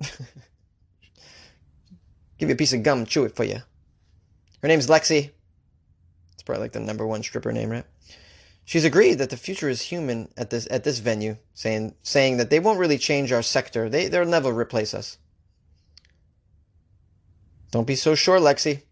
give 2.38 2.48
you 2.48 2.54
a 2.54 2.58
piece 2.58 2.72
of 2.72 2.82
gum, 2.82 3.06
chew 3.06 3.24
it 3.24 3.36
for 3.36 3.44
you. 3.44 3.60
Her 4.62 4.68
name's 4.68 4.86
Lexi. 4.86 5.30
It's 6.32 6.42
probably 6.42 6.62
like 6.62 6.72
the 6.72 6.80
number 6.80 7.06
one 7.06 7.22
stripper 7.22 7.52
name, 7.52 7.70
right? 7.70 7.84
She's 8.64 8.84
agreed 8.84 9.14
that 9.14 9.30
the 9.30 9.36
future 9.36 9.68
is 9.68 9.82
human 9.82 10.32
at 10.36 10.50
this 10.50 10.66
at 10.70 10.84
this 10.84 10.98
venue, 10.98 11.36
saying 11.52 11.94
saying 12.02 12.38
that 12.38 12.48
they 12.48 12.60
won't 12.60 12.78
really 12.78 12.96
change 12.96 13.30
our 13.30 13.42
sector. 13.42 13.88
They 13.88 14.08
they'll 14.08 14.24
never 14.24 14.52
replace 14.52 14.94
us. 14.94 15.18
Don't 17.70 17.86
be 17.86 17.96
so 17.96 18.14
sure, 18.14 18.38
Lexi. 18.38 18.82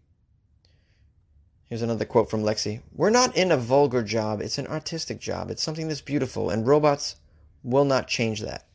Here's 1.65 1.81
another 1.81 2.05
quote 2.05 2.29
from 2.29 2.43
Lexi. 2.43 2.81
We're 2.93 3.09
not 3.09 3.35
in 3.35 3.51
a 3.51 3.57
vulgar 3.57 4.03
job, 4.03 4.41
it's 4.41 4.59
an 4.59 4.67
artistic 4.67 5.19
job. 5.19 5.49
It's 5.49 5.63
something 5.63 5.87
that's 5.87 6.01
beautiful, 6.01 6.51
and 6.51 6.67
robots 6.67 7.15
will 7.63 7.85
not 7.85 8.07
change 8.07 8.41
that. 8.41 8.67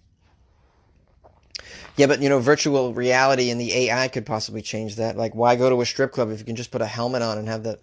Yeah, 1.98 2.06
but 2.06 2.22
you 2.22 2.30
know, 2.30 2.38
virtual 2.38 2.94
reality 2.94 3.50
and 3.50 3.60
the 3.60 3.74
AI 3.74 4.08
could 4.08 4.24
possibly 4.24 4.62
change 4.62 4.96
that. 4.96 5.16
Like, 5.16 5.34
why 5.34 5.56
go 5.56 5.68
to 5.68 5.82
a 5.82 5.86
strip 5.86 6.12
club 6.12 6.30
if 6.30 6.38
you 6.38 6.46
can 6.46 6.56
just 6.56 6.70
put 6.70 6.80
a 6.80 6.86
helmet 6.86 7.22
on 7.22 7.38
and 7.38 7.48
have 7.48 7.64
that 7.64 7.80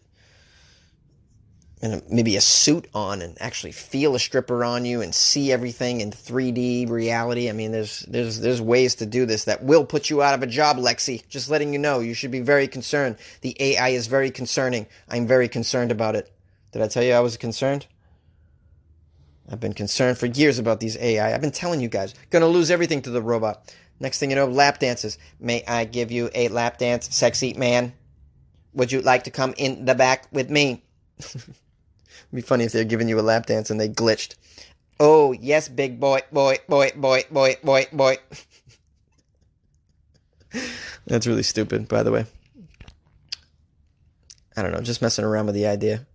and 1.82 2.02
maybe 2.10 2.38
a 2.38 2.42
suit 2.42 2.88
on 2.94 3.22
and 3.22 3.38
actually 3.42 3.74
feel 3.74 4.16
a 4.16 4.20
stripper 4.20 4.64
on 4.64 4.86
you 4.86 5.02
and 5.02 5.14
see 5.14 5.52
everything 5.52 6.02
in 6.02 6.12
3D 6.12 6.90
reality. 6.90 7.50
I 7.50 7.54
mean, 7.54 7.74
there's 7.74 8.02
there's 8.02 8.40
there's 8.40 8.62
ways 8.62 8.96
to 8.96 9.06
do 9.06 9.26
this 9.26 9.46
that 9.46 9.64
will 9.64 9.86
put 9.86 10.10
you 10.10 10.22
out 10.24 10.34
of 10.34 10.42
a 10.42 10.48
job, 10.48 10.78
Lexi. 10.78 11.28
Just 11.28 11.50
letting 11.50 11.74
you 11.74 11.80
know, 11.80 12.00
you 12.00 12.14
should 12.14 12.32
be 12.32 12.42
very 12.42 12.70
concerned. 12.70 13.18
The 13.42 13.56
AI 13.60 13.90
is 13.90 14.08
very 14.08 14.32
concerning. 14.32 14.88
I'm 15.10 15.28
very 15.28 15.50
concerned 15.50 15.92
about 15.92 16.16
it. 16.16 16.32
Did 16.72 16.82
I 16.82 16.88
tell 16.88 17.04
you 17.04 17.14
I 17.14 17.20
was 17.20 17.38
concerned? 17.38 17.86
I've 19.50 19.60
been 19.60 19.74
concerned 19.74 20.18
for 20.18 20.26
years 20.26 20.58
about 20.58 20.80
these 20.80 20.98
AI. 20.98 21.34
I've 21.34 21.42
been 21.42 21.52
telling 21.52 21.82
you 21.82 21.90
guys, 21.90 22.16
gonna 22.32 22.48
lose 22.48 22.72
everything 22.72 23.02
to 23.04 23.12
the 23.12 23.22
robot. 23.22 23.76
Next 24.00 24.20
thing 24.20 24.30
you 24.30 24.36
know, 24.36 24.46
lap 24.46 24.80
dances. 24.80 25.18
May 25.40 25.64
I 25.66 25.86
give 25.86 26.12
you 26.12 26.30
a 26.36 26.50
lap 26.50 26.78
dance, 26.78 27.16
sexy 27.16 27.54
man? 27.54 27.94
Would 28.74 28.92
you 28.92 29.02
like 29.02 29.24
to 29.24 29.32
come 29.32 29.54
in 29.58 29.86
the 29.86 29.96
back 29.96 30.28
with 30.32 30.50
me? 30.50 30.84
It'd 31.20 31.44
be 32.34 32.42
funny 32.42 32.66
if 32.66 32.74
they're 32.74 32.84
giving 32.84 33.08
you 33.08 33.20
a 33.20 33.22
lap 33.22 33.46
dance 33.46 33.70
and 33.70 33.80
they 33.80 33.88
glitched. 33.88 34.36
Oh, 35.00 35.32
yes, 35.32 35.70
big 35.70 36.00
boy, 36.00 36.22
boy, 36.32 36.58
boy, 36.68 36.92
boy, 36.96 37.24
boy, 37.32 37.56
boy, 37.64 37.88
boy. 37.92 38.18
That's 41.08 41.28
really 41.28 41.44
stupid, 41.44 41.88
by 41.88 42.04
the 42.04 42.12
way. 42.12 42.26
I 44.58 44.62
don't 44.62 44.72
know, 44.72 44.82
just 44.82 45.02
messing 45.02 45.26
around 45.26 45.48
with 45.48 45.56
the 45.56 45.68
idea. 45.68 46.06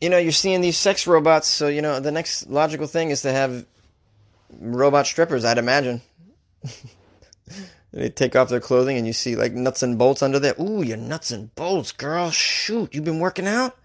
You 0.00 0.10
know, 0.10 0.18
you're 0.18 0.32
seeing 0.32 0.60
these 0.60 0.76
sex 0.76 1.06
robots, 1.06 1.48
so, 1.48 1.68
you 1.68 1.80
know, 1.80 2.00
the 2.00 2.10
next 2.10 2.48
logical 2.48 2.86
thing 2.86 3.10
is 3.10 3.22
to 3.22 3.32
have 3.32 3.64
robot 4.60 5.06
strippers, 5.06 5.44
I'd 5.44 5.58
imagine. 5.58 6.02
They 7.92 8.08
take 8.08 8.34
off 8.34 8.48
their 8.48 8.60
clothing 8.60 8.96
and 8.96 9.06
you 9.06 9.12
see 9.12 9.36
like 9.36 9.52
nuts 9.52 9.82
and 9.82 9.98
bolts 9.98 10.22
under 10.22 10.38
there. 10.38 10.54
Ooh, 10.58 10.82
your 10.82 10.96
nuts 10.96 11.30
and 11.30 11.54
bolts, 11.54 11.92
girl. 11.92 12.30
Shoot, 12.30 12.94
you've 12.94 13.04
been 13.04 13.18
working 13.18 13.46
out? 13.46 13.76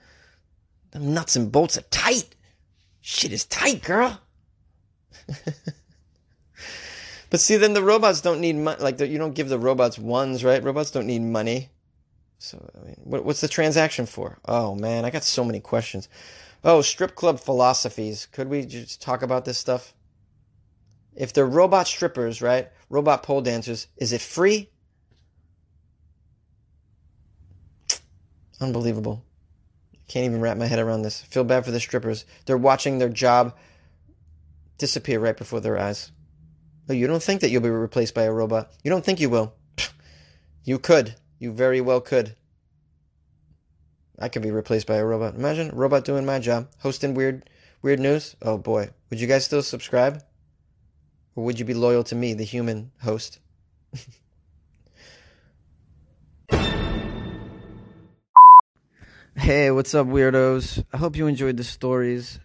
Them 0.92 1.14
nuts 1.14 1.36
and 1.36 1.52
bolts 1.52 1.78
are 1.78 1.82
tight. 1.82 2.36
Shit 3.02 3.34
is 3.34 3.44
tight, 3.46 3.84
girl. 3.84 4.22
but 7.30 7.42
see, 7.42 7.58
then 7.58 7.74
the 7.74 7.84
robots 7.84 8.22
don't 8.22 8.40
need 8.40 8.56
money. 8.56 8.82
Like 8.82 9.00
you 9.02 9.18
don't 9.18 9.36
give 9.36 9.50
the 9.50 9.60
robots 9.60 10.00
ones, 10.00 10.42
right? 10.44 10.64
Robots 10.64 10.92
don't 10.92 11.08
need 11.08 11.22
money. 11.22 11.70
So 12.40 12.66
I 12.82 12.86
mean, 12.86 12.96
what, 13.04 13.26
what's 13.26 13.42
the 13.42 13.50
transaction 13.50 14.06
for? 14.06 14.40
Oh 14.46 14.74
man, 14.74 15.04
I 15.04 15.10
got 15.10 15.26
so 15.26 15.44
many 15.44 15.60
questions. 15.60 16.08
Oh, 16.64 16.82
strip 16.82 17.16
club 17.16 17.42
philosophies. 17.42 18.26
Could 18.32 18.48
we 18.48 18.66
just 18.66 19.02
talk 19.02 19.22
about 19.22 19.44
this 19.44 19.58
stuff? 19.58 19.94
If 21.18 21.34
they're 21.34 21.48
robot 21.48 21.88
strippers, 21.88 22.44
right? 22.44 22.70
Robot 22.90 23.24
pole 23.24 23.42
dancers, 23.42 23.88
is 23.98 24.14
it 24.14 24.22
free? 24.22 24.70
Unbelievable. 28.62 29.26
Can't 30.08 30.26
even 30.26 30.42
wrap 30.42 30.58
my 30.58 30.68
head 30.68 30.80
around 30.80 31.02
this. 31.02 31.22
feel 31.24 31.44
bad 31.44 31.66
for 31.66 31.72
the 31.72 31.80
strippers. 31.80 32.24
They're 32.46 32.56
watching 32.56 33.00
their 33.00 33.10
job 33.10 33.58
disappear 34.78 35.20
right 35.20 35.36
before 35.36 35.60
their 35.60 35.80
eyes. 35.80 36.12
Oh, 36.88 36.94
you 36.94 37.08
don't 37.08 37.22
think 37.22 37.42
that 37.42 37.50
you'll 37.50 37.64
be 37.64 37.70
replaced 37.70 38.14
by 38.14 38.24
a 38.24 38.32
robot. 38.32 38.72
You 38.84 38.92
don't 38.92 39.04
think 39.04 39.20
you 39.20 39.30
will. 39.30 39.56
You 40.64 40.78
could. 40.78 41.16
You 41.40 41.52
very 41.52 41.82
well 41.82 42.00
could. 42.00 42.36
I 44.20 44.30
could 44.30 44.44
be 44.44 44.52
replaced 44.52 44.86
by 44.86 44.98
a 44.98 45.06
robot. 45.06 45.36
Imagine 45.36 45.72
a 45.72 45.76
robot 45.76 46.06
doing 46.06 46.26
my 46.26 46.40
job, 46.40 46.70
hosting 46.80 47.16
weird 47.16 47.50
weird 47.82 48.00
news. 48.00 48.36
Oh 48.42 48.58
boy. 48.58 48.90
Would 49.10 49.20
you 49.20 49.28
guys 49.28 49.46
still 49.46 49.64
subscribe? 49.64 50.24
Or 51.38 51.46
would 51.46 51.58
you 51.60 51.66
be 51.66 51.76
loyal 51.76 52.04
to 52.06 52.16
me, 52.16 52.34
the 52.34 52.44
human 52.44 52.92
host? 53.00 53.38
hey, 59.36 59.70
what's 59.70 59.94
up, 59.94 60.08
weirdos? 60.08 60.84
I 60.92 60.98
hope 60.98 61.16
you 61.16 61.28
enjoyed 61.28 61.58
the 61.58 61.64
stories. 61.64 62.40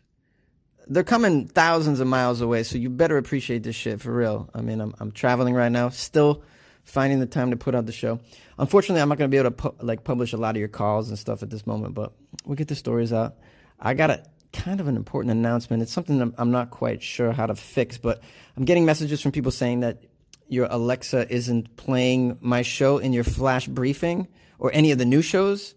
They're 0.88 1.04
coming 1.04 1.48
thousands 1.48 2.00
of 2.00 2.06
miles 2.06 2.42
away, 2.42 2.64
so 2.64 2.76
you 2.76 2.90
better 2.90 3.16
appreciate 3.16 3.62
this 3.62 3.76
shit 3.76 4.02
for 4.02 4.12
real. 4.12 4.50
I 4.54 4.60
mean, 4.60 4.78
I'm, 4.78 4.94
I'm 5.00 5.10
traveling 5.10 5.54
right 5.54 5.72
now, 5.72 5.88
still 5.88 6.42
finding 6.84 7.18
the 7.18 7.24
time 7.24 7.50
to 7.50 7.56
put 7.56 7.74
out 7.74 7.86
the 7.86 7.92
show. 7.92 8.20
Unfortunately, 8.58 9.00
I'm 9.00 9.08
not 9.08 9.16
going 9.16 9.30
to 9.30 9.34
be 9.34 9.38
able 9.38 9.52
to 9.52 9.56
pu- 9.56 9.74
like 9.80 10.04
publish 10.04 10.34
a 10.34 10.36
lot 10.36 10.54
of 10.54 10.60
your 10.60 10.68
calls 10.68 11.08
and 11.08 11.18
stuff 11.18 11.42
at 11.42 11.48
this 11.48 11.66
moment, 11.66 11.94
but 11.94 12.12
we'll 12.44 12.56
get 12.56 12.68
the 12.68 12.74
stories 12.74 13.10
out. 13.10 13.36
I 13.80 13.94
got 13.94 14.10
it 14.10 14.26
kind 14.52 14.80
of 14.80 14.88
an 14.88 14.96
important 14.96 15.32
announcement. 15.32 15.82
It's 15.82 15.92
something 15.92 16.20
I'm, 16.20 16.34
I'm 16.38 16.50
not 16.50 16.70
quite 16.70 17.02
sure 17.02 17.32
how 17.32 17.46
to 17.46 17.54
fix, 17.54 17.98
but 17.98 18.22
I'm 18.56 18.64
getting 18.64 18.84
messages 18.84 19.20
from 19.20 19.32
people 19.32 19.50
saying 19.50 19.80
that 19.80 20.04
your 20.48 20.66
Alexa 20.70 21.32
isn't 21.32 21.76
playing 21.76 22.36
my 22.40 22.62
show 22.62 22.98
in 22.98 23.12
your 23.12 23.24
flash 23.24 23.66
briefing 23.66 24.28
or 24.58 24.70
any 24.72 24.90
of 24.90 24.98
the 24.98 25.04
new 25.04 25.22
shows. 25.22 25.74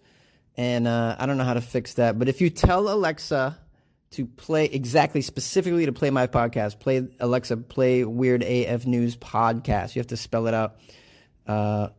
And 0.58 0.88
uh, 0.88 1.16
I 1.18 1.26
don't 1.26 1.38
know 1.38 1.44
how 1.44 1.54
to 1.54 1.62
fix 1.62 1.94
that. 1.96 2.20
But 2.20 2.30
if 2.30 2.42
you 2.42 2.50
tell 2.50 2.90
Alexa 2.90 3.58
to 4.12 4.26
play 4.26 4.66
exactly, 4.66 5.22
specifically 5.22 5.86
to 5.86 5.92
play 5.92 6.10
my 6.10 6.28
podcast, 6.28 6.80
play 6.80 7.08
Alexa, 7.20 7.58
play 7.58 8.04
Weird 8.04 8.44
AF 8.44 8.86
News 8.86 9.16
podcast, 9.18 9.96
you 9.96 10.00
have 10.00 10.08
to 10.08 10.18
spell 10.18 10.48
it 10.48 10.54
out. 10.54 10.76
Uh, 11.48 11.90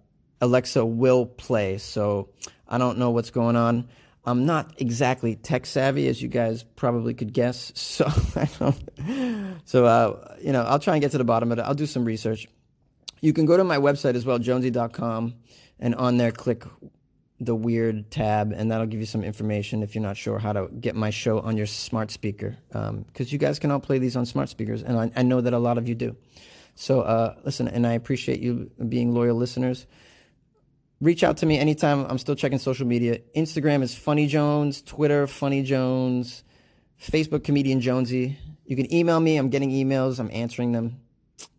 Alexa 0.40 0.84
will 0.84 1.26
play. 1.26 1.78
So 1.78 2.30
I 2.68 2.78
don't 2.78 2.98
know 2.98 3.10
what's 3.10 3.30
going 3.30 3.56
on. 3.56 3.88
I'm 4.26 4.44
not 4.44 4.74
exactly 4.78 5.36
tech 5.36 5.66
savvy, 5.66 6.08
as 6.08 6.20
you 6.20 6.28
guys 6.28 6.64
probably 6.74 7.14
could 7.14 7.32
guess. 7.32 7.72
So 7.96 8.06
I 8.34 8.48
don't. 8.58 9.60
So 9.64 9.86
uh, 9.86 10.36
you 10.40 10.52
know, 10.52 10.62
I'll 10.62 10.78
try 10.78 10.94
and 10.94 11.00
get 11.00 11.12
to 11.12 11.18
the 11.18 11.24
bottom 11.24 11.52
of 11.52 11.58
it. 11.58 11.62
I'll 11.62 11.74
do 11.74 11.86
some 11.86 12.04
research. 12.04 12.46
You 13.22 13.32
can 13.32 13.46
go 13.46 13.56
to 13.56 13.64
my 13.64 13.78
website 13.78 14.14
as 14.16 14.26
well, 14.26 14.38
jonesy.com, 14.38 15.34
and 15.80 15.94
on 15.94 16.18
there 16.18 16.32
click 16.32 16.64
the 17.40 17.54
weird 17.54 18.10
tab, 18.10 18.52
and 18.52 18.70
that'll 18.70 18.86
give 18.86 19.00
you 19.00 19.06
some 19.06 19.24
information 19.24 19.82
if 19.82 19.94
you're 19.94 20.02
not 20.02 20.16
sure 20.16 20.38
how 20.38 20.52
to 20.52 20.68
get 20.80 20.94
my 20.94 21.10
show 21.10 21.40
on 21.40 21.56
your 21.56 21.66
smart 21.66 22.10
speaker. 22.10 22.56
Because 22.68 22.90
um, 22.90 23.04
you 23.18 23.38
guys 23.38 23.58
can 23.58 23.70
all 23.70 23.80
play 23.80 23.98
these 23.98 24.16
on 24.16 24.26
smart 24.26 24.48
speakers, 24.48 24.82
and 24.82 24.98
I, 24.98 25.10
I 25.16 25.22
know 25.22 25.40
that 25.40 25.52
a 25.52 25.58
lot 25.58 25.78
of 25.78 25.88
you 25.88 25.94
do. 25.94 26.16
So 26.74 27.00
uh, 27.00 27.36
listen, 27.44 27.68
and 27.68 27.86
I 27.86 27.92
appreciate 27.92 28.40
you 28.40 28.70
being 28.88 29.14
loyal 29.14 29.36
listeners 29.36 29.86
reach 31.00 31.22
out 31.22 31.36
to 31.38 31.46
me 31.46 31.58
anytime. 31.58 32.06
I'm 32.08 32.18
still 32.18 32.34
checking 32.34 32.58
social 32.58 32.86
media. 32.86 33.20
Instagram 33.36 33.82
is 33.82 33.94
Funny 33.94 34.26
Jones, 34.26 34.82
Twitter 34.82 35.26
Funny 35.26 35.62
Jones, 35.62 36.44
Facebook 37.00 37.44
Comedian 37.44 37.80
Jonesy. 37.80 38.38
You 38.66 38.76
can 38.76 38.92
email 38.92 39.20
me. 39.20 39.36
I'm 39.36 39.50
getting 39.50 39.70
emails. 39.70 40.18
I'm 40.18 40.30
answering 40.32 40.72
them. 40.72 41.00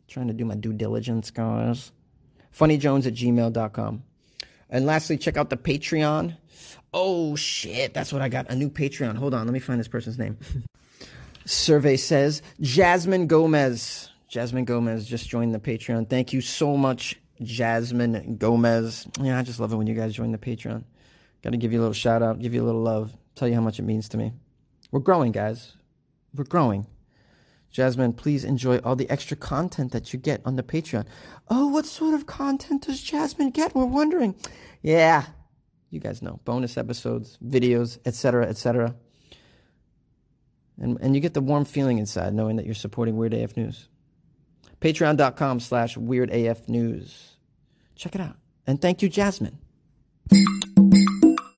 trying 0.08 0.28
to 0.28 0.34
do 0.34 0.45
my 0.45 0.56
due 0.56 0.73
diligence, 0.73 1.32
guys. 1.32 1.91
FunnyJones 2.58 3.06
at 3.06 3.13
gmail.com. 3.13 4.04
And 4.69 4.86
lastly, 4.86 5.17
check 5.17 5.38
out 5.38 5.50
the 5.50 5.58
Patreon. 5.58 6.36
Oh 6.93 7.36
shit, 7.36 7.93
that's 7.93 8.12
what 8.12 8.21
I 8.21 8.30
got. 8.30 8.50
A 8.50 8.56
new 8.56 8.69
Patreon. 8.69 9.15
Hold 9.15 9.34
on, 9.34 9.45
let 9.45 9.54
me 9.54 9.60
find 9.60 9.80
this 9.80 9.88
person's 9.88 10.17
name. 10.17 10.38
Survey 11.45 11.95
says 11.95 12.41
Jasmine 12.60 13.28
Gomez. 13.28 14.10
Jasmine 14.28 14.65
Gomez 14.65 15.08
just 15.08 15.30
joined 15.30 15.54
the 15.54 15.60
Patreon. 15.60 16.10
Thank 16.10 16.34
you 16.34 16.41
so 16.41 16.76
much, 16.76 17.17
Jasmine 17.41 18.38
Gomez. 18.38 19.08
Yeah, 19.21 19.38
I 19.38 19.43
just 19.43 19.60
love 19.60 19.73
it 19.73 19.76
when 19.76 19.88
you 19.88 19.93
guys 19.93 20.13
join 20.13 20.32
the 20.32 20.38
Patreon. 20.38 20.84
Got 21.43 21.52
to 21.52 21.58
give 21.58 21.71
you 21.71 21.80
a 21.80 21.82
little 21.82 21.93
shout 21.93 22.23
out, 22.23 22.39
give 22.39 22.54
you 22.54 22.63
a 22.63 22.65
little 22.65 22.82
love, 22.82 23.15
tell 23.36 23.47
you 23.47 23.56
how 23.56 23.62
much 23.62 23.80
it 23.80 23.84
means 23.84 24.10
to 24.10 24.17
me. 24.17 24.34
We're 24.91 25.00
growing, 25.00 25.32
guys. 25.32 25.73
We're 26.34 26.45
growing. 26.45 26.88
Jasmine, 27.71 28.13
please 28.13 28.43
enjoy 28.43 28.78
all 28.80 28.95
the 28.95 29.10
extra 29.10 29.38
content 29.38 29.91
that 29.91 30.13
you 30.13 30.19
get 30.19 30.41
on 30.45 30.56
the 30.56 30.63
Patreon. 30.63 31.06
Oh, 31.50 31.67
what 31.67 31.86
sort 31.86 32.13
of 32.13 32.26
content 32.26 32.88
does 32.88 33.02
Jasmine 33.02 33.52
get? 33.52 33.76
We're 33.76 33.86
wondering. 33.86 34.36
Yeah, 34.82 35.26
you 35.89 36.00
guys 36.00 36.21
know 36.21 36.39
bonus 36.43 36.78
episodes, 36.78 37.38
videos, 37.45 38.00
etc., 38.06 38.47
etc. 38.47 38.95
And, 40.80 40.97
and 41.02 41.15
you 41.15 41.21
get 41.21 41.34
the 41.34 41.41
warm 41.41 41.65
feeling 41.65 41.97
inside 41.97 42.34
knowing 42.34 42.56
that 42.56 42.65
you're 42.65 42.76
supporting 42.76 43.17
Weird 43.17 43.34
AF 43.34 43.58
News 43.58 43.89
patreon.com 44.81 45.59
slash 45.59 45.97
weirdafnews. 45.97 47.31
Check 47.95 48.15
it 48.15 48.21
out. 48.21 48.35
And 48.65 48.81
thank 48.81 49.01
you, 49.01 49.09
Jasmine. 49.09 49.57